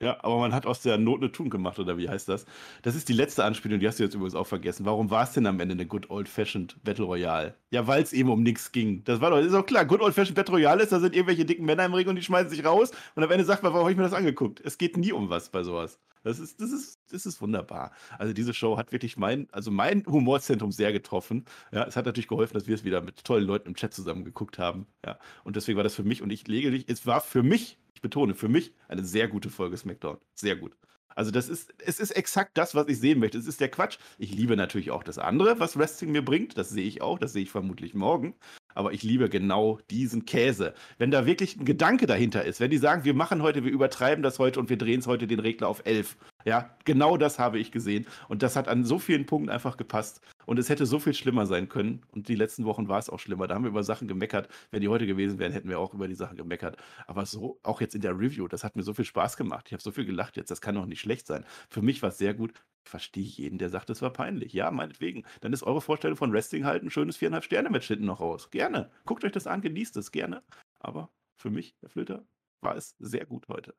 [0.02, 2.46] Ja, aber man hat aus der Not eine Tun gemacht, oder wie heißt das?
[2.82, 4.84] Das ist die letzte Anspielung, die hast du jetzt übrigens auch vergessen.
[4.84, 7.54] Warum war es denn am Ende eine Good Old Fashioned Battle Royale?
[7.70, 9.04] Ja, weil es eben um nichts ging.
[9.04, 11.44] Das war doch, ist auch klar, Good Old Fashioned Battle Royale ist, da sind irgendwelche
[11.44, 13.84] dicken Männer im Ring und die schmeißen sich raus und am Ende sagt man, warum
[13.84, 14.60] habe ich mir das angeguckt?
[14.60, 16.00] Es geht nie um was bei sowas.
[16.24, 17.92] Das ist, das ist, das ist wunderbar.
[18.18, 21.44] Also diese Show hat wirklich mein, also mein Humorzentrum sehr getroffen.
[21.70, 24.24] Ja, es hat natürlich geholfen, dass wir es wieder mit tollen Leuten im Chat zusammen
[24.24, 24.86] geguckt haben.
[25.04, 27.78] Ja, und deswegen war das für mich und ich lege dich, es war für mich,
[27.94, 30.16] ich betone, für mich eine sehr gute Folge SmackDown.
[30.34, 30.72] Sehr gut.
[31.14, 33.38] Also das ist, es ist exakt das, was ich sehen möchte.
[33.38, 33.98] Es ist der Quatsch.
[34.18, 36.58] Ich liebe natürlich auch das andere, was Wrestling mir bringt.
[36.58, 37.18] Das sehe ich auch.
[37.18, 38.34] Das sehe ich vermutlich morgen.
[38.74, 40.74] Aber ich liebe genau diesen Käse.
[40.98, 44.22] Wenn da wirklich ein Gedanke dahinter ist, wenn die sagen, wir machen heute, wir übertreiben
[44.22, 46.16] das heute und wir drehen es heute den Regler auf 11.
[46.44, 48.06] Ja, genau das habe ich gesehen.
[48.28, 50.20] Und das hat an so vielen Punkten einfach gepasst.
[50.46, 52.02] Und es hätte so viel schlimmer sein können.
[52.12, 53.46] Und die letzten Wochen war es auch schlimmer.
[53.46, 54.48] Da haben wir über Sachen gemeckert.
[54.70, 56.76] Wenn die heute gewesen wären, hätten wir auch über die Sachen gemeckert.
[57.06, 59.66] Aber so, auch jetzt in der Review, das hat mir so viel Spaß gemacht.
[59.68, 60.50] Ich habe so viel gelacht jetzt.
[60.50, 61.46] Das kann doch nicht schlecht sein.
[61.70, 62.52] Für mich war es sehr gut.
[62.84, 64.52] Ich verstehe jeden, der sagt, es war peinlich.
[64.52, 65.24] Ja, meinetwegen.
[65.40, 68.50] Dann ist eure Vorstellung von Wrestling halt ein schönes viereinhalb Sterne-Match hinten noch raus.
[68.50, 68.90] Gerne.
[69.06, 70.42] Guckt euch das an, genießt es gerne.
[70.78, 72.26] Aber für mich, Herr Flöter,
[72.60, 73.74] war es sehr gut heute.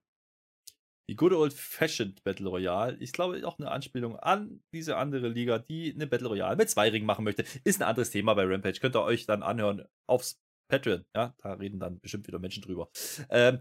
[1.09, 5.59] Die Good Old Fashioned Battle Royale, ich glaube auch eine Anspielung an diese andere Liga,
[5.59, 7.45] die eine Battle Royale mit zwei Ringen machen möchte.
[7.63, 8.79] Ist ein anderes Thema bei Rampage.
[8.79, 11.05] Könnt ihr euch dann anhören aufs Patreon.
[11.15, 12.89] Ja, da reden dann bestimmt wieder Menschen drüber.
[13.29, 13.59] Ähm,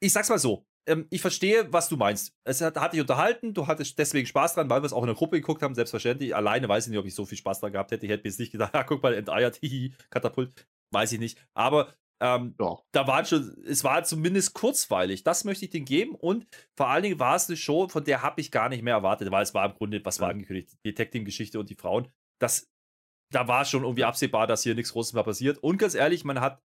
[0.00, 0.66] ich sag's mal so.
[0.86, 2.34] Ähm, ich verstehe, was du meinst.
[2.44, 5.06] Es hat, hat dich unterhalten, du hattest deswegen Spaß dran, weil wir es auch in
[5.06, 6.34] der Gruppe geguckt haben, selbstverständlich.
[6.34, 8.04] Alleine weiß ich nicht, ob ich so viel Spaß dran gehabt hätte.
[8.04, 11.38] Ich hätte mir jetzt nicht gedacht, ja, guck mal, Enteiert, hihi, Katapult, weiß ich nicht.
[11.54, 12.78] Aber Ähm, ja.
[12.92, 15.24] Da war schon, es war zumindest kurzweilig.
[15.24, 16.14] Das möchte ich denen geben.
[16.14, 18.94] Und vor allen Dingen war es eine Show, von der habe ich gar nicht mehr
[18.94, 21.74] erwartet, weil es war im Grunde, was war angekündigt, die Tag Team Geschichte und die
[21.74, 22.08] Frauen.
[22.40, 22.70] Das,
[23.30, 25.58] da war schon irgendwie absehbar, dass hier nichts Großes mehr passiert.
[25.58, 26.62] Und ganz ehrlich, man hat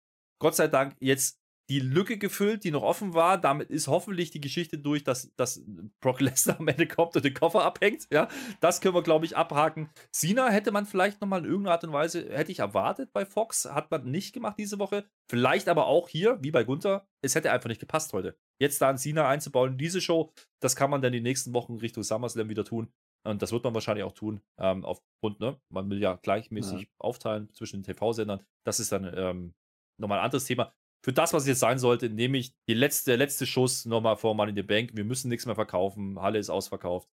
[0.40, 3.38] Gott sei Dank jetzt die Lücke gefüllt, die noch offen war.
[3.38, 5.64] Damit ist hoffentlich die Geschichte durch, dass, dass
[6.00, 8.06] Brock Lesnar am Ende kommt und den Koffer abhängt.
[8.12, 8.28] Ja,
[8.60, 9.90] das können wir, glaube ich, abhaken.
[10.10, 13.64] Sina hätte man vielleicht nochmal in irgendeiner Art und Weise, hätte ich erwartet bei Fox,
[13.64, 15.04] hat man nicht gemacht diese Woche.
[15.30, 18.36] Vielleicht aber auch hier, wie bei Gunther, es hätte einfach nicht gepasst heute.
[18.60, 21.76] Jetzt da einen Sina einzubauen in diese Show, das kann man dann die nächsten Wochen
[21.76, 22.92] Richtung SummerSlam wieder tun.
[23.24, 25.60] Und das wird man wahrscheinlich auch tun, ähm, aufgrund, ne?
[25.68, 26.88] Man will ja gleichmäßig ja.
[26.98, 28.44] aufteilen zwischen den TV-Sendern.
[28.66, 29.54] Das ist dann ähm,
[29.96, 30.72] nochmal ein anderes Thema
[31.04, 34.16] für das, was es jetzt sein sollte, nehme ich die letzte, der letzte Schuss nochmal
[34.16, 34.90] vor Money in the Bank.
[34.94, 36.20] Wir müssen nichts mehr verkaufen.
[36.20, 37.10] Halle ist ausverkauft.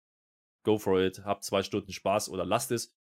[0.65, 1.25] Go for it.
[1.25, 2.95] Habt zwei Stunden Spaß oder lasst es.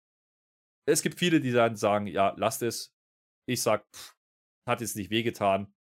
[0.86, 2.94] Es gibt viele, die dann sagen, ja, lasst es.
[3.46, 4.16] Ich sag, pff,
[4.66, 5.74] hat jetzt nicht wehgetan.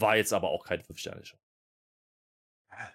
[0.00, 1.38] War jetzt aber auch kein Fünf-Sterne-Show.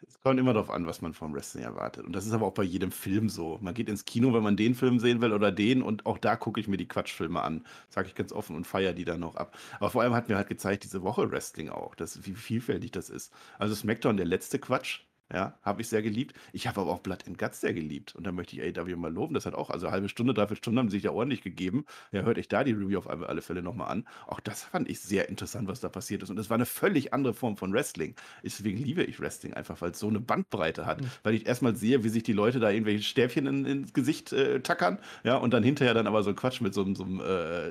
[0.07, 2.05] Es kommt immer darauf an, was man vom Wrestling erwartet.
[2.05, 3.57] Und das ist aber auch bei jedem Film so.
[3.61, 6.35] Man geht ins Kino, wenn man den Film sehen will oder den und auch da
[6.35, 7.65] gucke ich mir die Quatschfilme an.
[7.89, 9.57] Sage ich ganz offen und feiere die dann noch ab.
[9.79, 13.09] Aber vor allem hat mir halt gezeigt, diese Woche Wrestling auch, dass, wie vielfältig das
[13.09, 13.33] ist.
[13.57, 15.01] Also SmackDown, der letzte Quatsch,
[15.33, 16.35] ja, habe ich sehr geliebt.
[16.51, 18.15] Ich habe aber auch Blood and Guts sehr geliebt.
[18.15, 19.33] Und da möchte ich AW mal loben.
[19.33, 21.85] Das hat auch, also eine halbe Stunde, dreiviertel Stunde haben sie sich ja ordentlich gegeben.
[22.11, 24.05] Ja, hört euch da die Review auf alle Fälle nochmal an.
[24.27, 26.29] Auch das fand ich sehr interessant, was da passiert ist.
[26.29, 28.15] Und es war eine völlig andere Form von Wrestling.
[28.43, 31.01] Deswegen liebe ich Wrestling einfach, weil es so eine Bandbreite hat.
[31.01, 31.07] Mhm.
[31.23, 34.59] Weil ich erstmal sehe, wie sich die Leute da irgendwelche Stäbchen in, ins Gesicht äh,
[34.59, 34.99] tackern.
[35.23, 37.67] Ja, und dann hinterher dann aber so ein Quatsch mit so, so einem äh,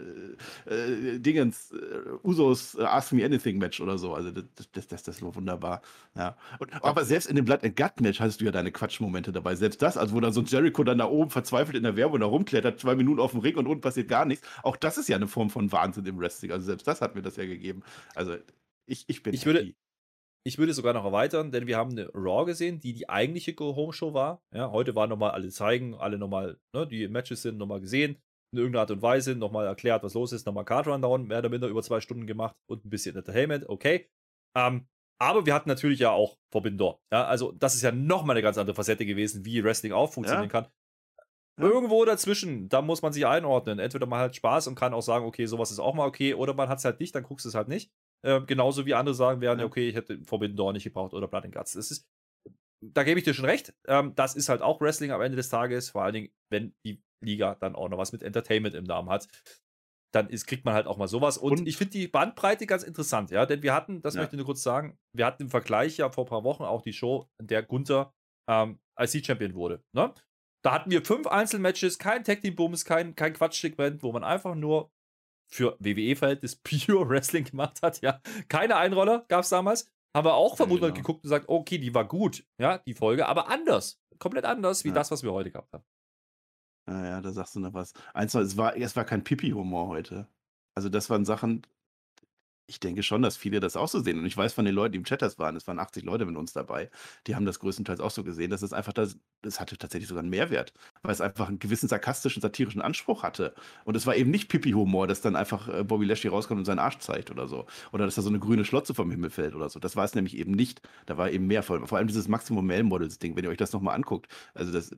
[0.72, 1.76] äh, Dingens, äh,
[2.22, 4.14] Usos äh, Ask Me Anything Match oder so.
[4.14, 5.82] Also das, das, das, das war wunderbar.
[6.16, 6.36] Ja.
[6.58, 9.56] Und, aber selbst in dem Blood and Gut Match hattest du ja deine Quatschmomente dabei.
[9.56, 12.20] Selbst das, also wo dann so ein Jericho dann da oben verzweifelt in der Werbung
[12.20, 14.46] da rumklettert, zwei Minuten auf dem Ring und unten passiert gar nichts.
[14.62, 16.52] Auch das ist ja eine Form von Wahnsinn im Wrestling.
[16.52, 17.82] Also selbst das hat mir das ja gegeben.
[18.14, 18.36] Also
[18.86, 19.74] ich, ich bin ich würde,
[20.46, 24.14] ich würde sogar noch erweitern, denn wir haben eine Raw gesehen, die die eigentliche Go-Home-Show
[24.14, 24.44] war.
[24.54, 28.16] Ja, heute waren nochmal alle zeigen, alle nochmal, ne, die Matches sind nochmal gesehen,
[28.52, 31.48] in irgendeiner Art und Weise, nochmal erklärt, was los ist, nochmal Card Rundown, mehr oder
[31.48, 34.08] minder über zwei Stunden gemacht und ein bisschen Entertainment, okay.
[34.56, 34.86] Ähm,
[35.20, 37.00] aber wir hatten natürlich ja auch Forbidden Door.
[37.12, 40.48] Ja, also das ist ja nochmal eine ganz andere Facette gewesen, wie Wrestling auch funktionieren
[40.48, 40.50] ja.
[40.50, 40.68] kann.
[41.60, 41.66] Ja.
[41.66, 43.78] Irgendwo dazwischen, da muss man sich einordnen.
[43.78, 46.54] Entweder man hat Spaß und kann auch sagen, okay, sowas ist auch mal okay, oder
[46.54, 47.92] man hat es halt nicht, dann guckst du es halt nicht.
[48.24, 49.66] Ähm, genauso wie andere sagen werden, ja.
[49.66, 51.72] okay, ich hätte Forbidden Door nicht gebraucht oder Blood and Guts.
[51.72, 52.08] Das ist,
[52.82, 53.74] da gebe ich dir schon recht.
[53.86, 57.02] Ähm, das ist halt auch Wrestling am Ende des Tages, vor allen Dingen, wenn die
[57.22, 59.28] Liga dann auch noch was mit Entertainment im Namen hat
[60.12, 61.38] dann ist, kriegt man halt auch mal sowas.
[61.38, 64.20] Und, und ich finde die Bandbreite ganz interessant, ja, denn wir hatten, das ja.
[64.20, 66.82] möchte ich nur kurz sagen, wir hatten im Vergleich ja vor ein paar Wochen auch
[66.82, 68.12] die Show, in der Gunther
[68.48, 69.82] ähm, IC-Champion wurde.
[69.92, 70.12] Ne?
[70.62, 74.54] Da hatten wir fünf Einzelmatches, kein Tag Team Bums, kein, kein Quatschsegment, wo man einfach
[74.54, 74.90] nur
[75.50, 78.20] für WWE-Verhältnis Pure Wrestling gemacht hat, ja.
[78.48, 79.90] Keine Einroller gab es damals.
[80.14, 81.02] Haben wir auch verwundert genau.
[81.02, 84.00] geguckt und gesagt, okay, die war gut, ja, die Folge, aber anders.
[84.18, 84.94] Komplett anders wie ja.
[84.94, 85.84] das, was wir heute gehabt haben.
[86.86, 87.92] Ja, ja, da sagst du noch was.
[88.14, 90.28] Eins es war, es war kein Pipi-Humor heute.
[90.74, 91.62] Also das waren Sachen,
[92.66, 94.20] ich denke schon, dass viele das auch so sehen.
[94.20, 96.24] Und ich weiß von den Leuten, die im Chat das waren, es waren 80 Leute
[96.24, 96.88] mit uns dabei,
[97.26, 100.22] die haben das größtenteils auch so gesehen, dass es einfach das, das hatte tatsächlich sogar
[100.22, 100.72] einen Mehrwert,
[101.02, 103.54] weil es einfach einen gewissen sarkastischen, satirischen Anspruch hatte.
[103.84, 106.78] Und es war eben nicht Pipi-Humor, dass dann einfach äh, Bobby Lashley rauskommt und seinen
[106.78, 107.66] Arsch zeigt oder so.
[107.92, 109.80] Oder dass da so eine grüne Schlotze vom Himmel fällt oder so.
[109.80, 110.80] Das war es nämlich eben nicht.
[111.06, 113.72] Da war eben mehr, vor allem dieses Maximum Male Models Ding, wenn ihr euch das
[113.72, 114.28] nochmal anguckt.
[114.54, 114.94] Also das,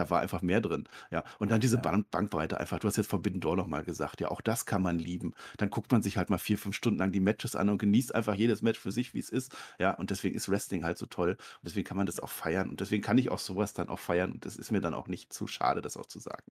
[0.00, 0.88] da war einfach mehr drin.
[1.10, 1.82] Ja, und dann diese ja.
[1.82, 2.78] Bank Bankbreite einfach.
[2.78, 4.20] Du hast jetzt Forbidden Door nochmal gesagt.
[4.20, 5.34] Ja, auch das kann man lieben.
[5.58, 8.14] Dann guckt man sich halt mal vier, fünf Stunden lang die Matches an und genießt
[8.14, 9.54] einfach jedes Match für sich, wie es ist.
[9.78, 11.30] Ja, und deswegen ist Wrestling halt so toll.
[11.32, 12.70] Und deswegen kann man das auch feiern.
[12.70, 14.32] Und deswegen kann ich auch sowas dann auch feiern.
[14.32, 16.50] Und das ist mir dann auch nicht zu schade, das auch zu sagen.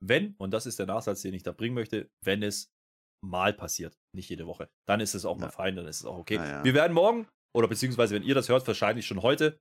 [0.00, 2.72] Wenn, und das ist der Nachsatz, den ich da bringen möchte, wenn es
[3.22, 5.46] mal passiert, nicht jede Woche, dann ist es auch ja.
[5.46, 6.34] mal fein, dann ist es auch okay.
[6.34, 9.58] Ja, Wir werden morgen, oder beziehungsweise wenn ihr das hört, wahrscheinlich schon heute,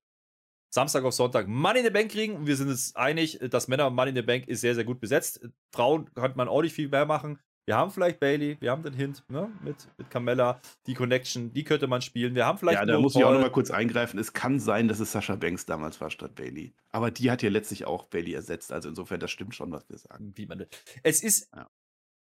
[0.74, 2.36] Samstag auf Sonntag Money in the Bank kriegen.
[2.36, 5.00] Und wir sind uns einig, dass Männer Money in the Bank ist sehr, sehr gut
[5.00, 5.48] besetzt.
[5.72, 7.38] Frauen könnte man auch nicht viel mehr machen.
[7.66, 11.64] Wir haben vielleicht Bailey, wir haben den Hint ne, mit, mit Carmella, die Connection, die
[11.64, 12.36] könnte man spielen.
[12.36, 12.80] Wir haben vielleicht.
[12.80, 14.20] Ja, da muss ich auch nochmal kurz eingreifen.
[14.20, 16.74] Es kann sein, dass es Sascha Banks damals war statt Bailey.
[16.92, 18.74] Aber die hat ja letztlich auch Bailey ersetzt.
[18.74, 20.34] Also insofern, das stimmt schon, was wir sagen.
[20.36, 20.66] Wie man,
[21.04, 21.70] es ist, ja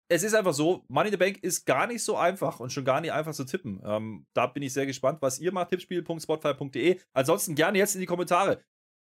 [0.07, 2.85] es ist einfach so, Money in the Bank ist gar nicht so einfach und schon
[2.85, 3.81] gar nicht einfach zu tippen.
[3.83, 5.69] Ähm, da bin ich sehr gespannt, was ihr macht.
[5.69, 6.99] Tippspiel.spotify.de.
[7.13, 8.63] Ansonsten gerne jetzt in die Kommentare.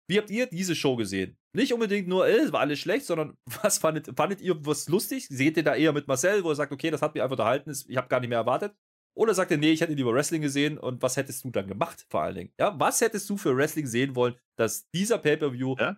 [0.09, 1.37] Wie habt ihr diese Show gesehen?
[1.55, 5.27] Nicht unbedingt nur, äh, es war alles schlecht, sondern was fandet, fandet ihr was lustig?
[5.29, 7.73] Seht ihr da eher mit Marcel, wo er sagt, okay, das hat mich einfach unterhalten,
[7.89, 8.75] ich habe gar nicht mehr erwartet?
[9.17, 12.05] Oder sagt er, nee, ich hätte lieber Wrestling gesehen und was hättest du dann gemacht,
[12.11, 12.53] vor allen Dingen?
[12.59, 15.97] Ja, was hättest du für Wrestling sehen wollen, dass dieser Pay-Per-View, ja?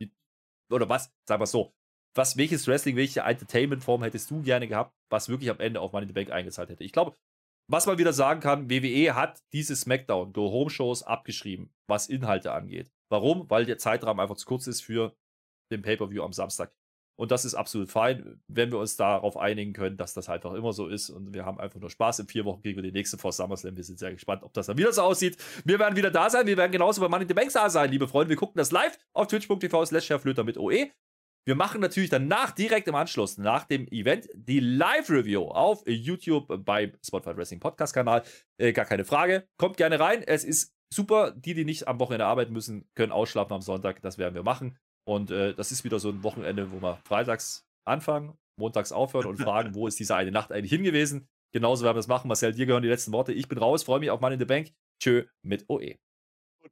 [0.70, 1.74] oder was, sag mal so,
[2.16, 6.04] was, welches Wrestling, welche Entertainment-Form hättest du gerne gehabt, was wirklich am Ende auf Money
[6.04, 6.84] in the Bank eingezahlt hätte?
[6.84, 7.14] Ich glaube,
[7.68, 12.52] was man wieder sagen kann, WWE hat diese SmackDown Go Home Shows abgeschrieben, was Inhalte
[12.52, 12.92] angeht.
[13.10, 13.50] Warum?
[13.50, 15.16] Weil der Zeitrahmen einfach zu kurz ist für
[15.72, 16.72] den Pay-Per-View am Samstag.
[17.18, 20.74] Und das ist absolut fein, wenn wir uns darauf einigen können, dass das einfach immer
[20.74, 21.08] so ist.
[21.08, 22.18] Und wir haben einfach nur Spaß.
[22.20, 23.74] In vier Wochen kriegen wir die nächste vor SummerSlam.
[23.74, 25.36] Wir sind sehr gespannt, ob das dann wieder so aussieht.
[25.64, 26.46] Wir werden wieder da sein.
[26.46, 28.28] Wir werden genauso bei Money in the Bank da sein, liebe Freunde.
[28.28, 30.10] Wir gucken das live auf twitch.tv slash
[30.44, 30.90] mit OE.
[31.46, 36.92] Wir machen natürlich danach direkt im Anschluss, nach dem Event, die Live-Review auf YouTube beim
[37.06, 38.24] Spotify Wrestling Podcast-Kanal.
[38.58, 39.46] Äh, gar keine Frage.
[39.56, 40.24] Kommt gerne rein.
[40.24, 41.30] Es ist super.
[41.30, 44.02] Die, die nicht am Wochenende arbeiten müssen, können ausschlafen am Sonntag.
[44.02, 44.76] Das werden wir machen.
[45.08, 49.36] Und äh, das ist wieder so ein Wochenende, wo wir freitags anfangen, montags aufhören und
[49.36, 51.28] fragen, wo ist diese eine Nacht eigentlich hingewiesen.
[51.52, 52.26] Genauso werden wir es machen.
[52.26, 53.32] Marcel, dir gehören die letzten Worte.
[53.32, 54.72] Ich bin raus, freue mich auf Money in the Bank.
[55.00, 55.94] Tschö mit OE.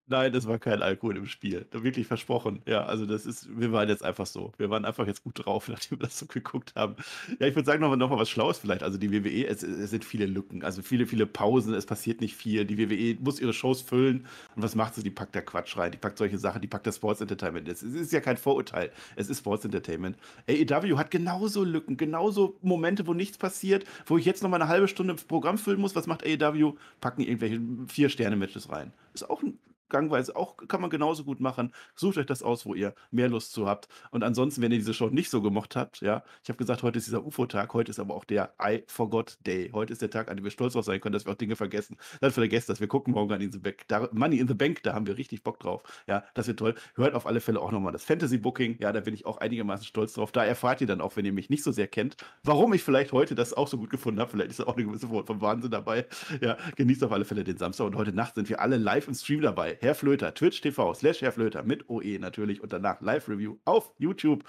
[0.07, 1.67] Nein, es war kein Alkohol im Spiel.
[1.71, 2.63] Wirklich versprochen.
[2.67, 4.53] Ja, also das ist, wir waren jetzt einfach so.
[4.59, 6.97] Wir waren einfach jetzt gut drauf, nachdem wir das so geguckt haben.
[7.41, 8.83] Ja, ich würde sagen, nochmal noch mal was Schlaues vielleicht.
[8.83, 12.37] Also die WWE, es, es, sind viele Lücken, also viele, viele Pausen, es passiert nicht
[12.37, 12.65] viel.
[12.65, 14.27] Die WWE muss ihre Shows füllen.
[14.57, 15.03] Und was macht sie?
[15.03, 17.69] Die packt da Quatsch rein, die packt solche Sachen, die packt das Sports Entertainment.
[17.69, 20.17] Es ist ja kein Vorurteil, es ist Sports Entertainment.
[20.49, 24.89] AEW hat genauso Lücken, genauso Momente, wo nichts passiert, wo ich jetzt nochmal eine halbe
[24.89, 25.97] Stunde Programm füllen muss.
[25.97, 26.75] Was macht AEW?
[27.01, 28.93] Packen irgendwelche Vier-Sterne-Matches rein.
[29.15, 29.59] Ist auch ein
[29.89, 31.73] gangweise auch, kann man genauso gut machen.
[31.95, 33.89] Sucht euch das aus, wo ihr mehr Lust zu habt.
[34.11, 36.99] Und ansonsten, wenn ihr diese Show nicht so gemocht habt, ja, ich habe gesagt, heute
[36.99, 39.71] ist dieser UFO-Tag, heute ist aber auch der I Forgot Day.
[39.73, 41.57] Heute ist der Tag, an dem wir stolz drauf sein können, dass wir auch Dinge
[41.57, 41.97] vergessen.
[42.21, 42.81] Dann vergesst das.
[42.81, 43.83] Wir gucken morgen an in the Bank.
[43.89, 45.83] Da, Money in the Bank, da haben wir richtig Bock drauf.
[46.07, 46.75] Ja, das wird toll.
[46.95, 48.77] Hört auf alle Fälle auch nochmal das Fantasy Booking.
[48.81, 50.33] Ja, da bin ich auch einigermaßen stolz drauf.
[50.33, 53.13] Da erfahrt ihr dann auch, wenn ihr mich nicht so sehr kennt, warum ich vielleicht
[53.13, 54.31] heute das auch so gut gefunden habe.
[54.31, 56.07] Vielleicht ist da auch eine gewisse Form von Wahnsinn dabei.
[56.41, 59.15] Ja, genießt auf alle Fälle den Samstag und heute Nacht sind wir alle live im
[59.15, 59.74] Stream dabei.
[59.81, 64.45] Herr Flöter, Twitch twitch.tv slash Herrflöter mit OE natürlich und danach Live-Review auf YouTube.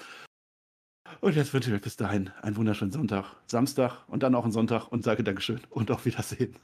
[1.21, 4.51] Und jetzt wünsche ich euch bis dahin einen wunderschönen Sonntag, Samstag und dann auch einen
[4.51, 6.55] Sonntag und sage Dankeschön und auf Wiedersehen.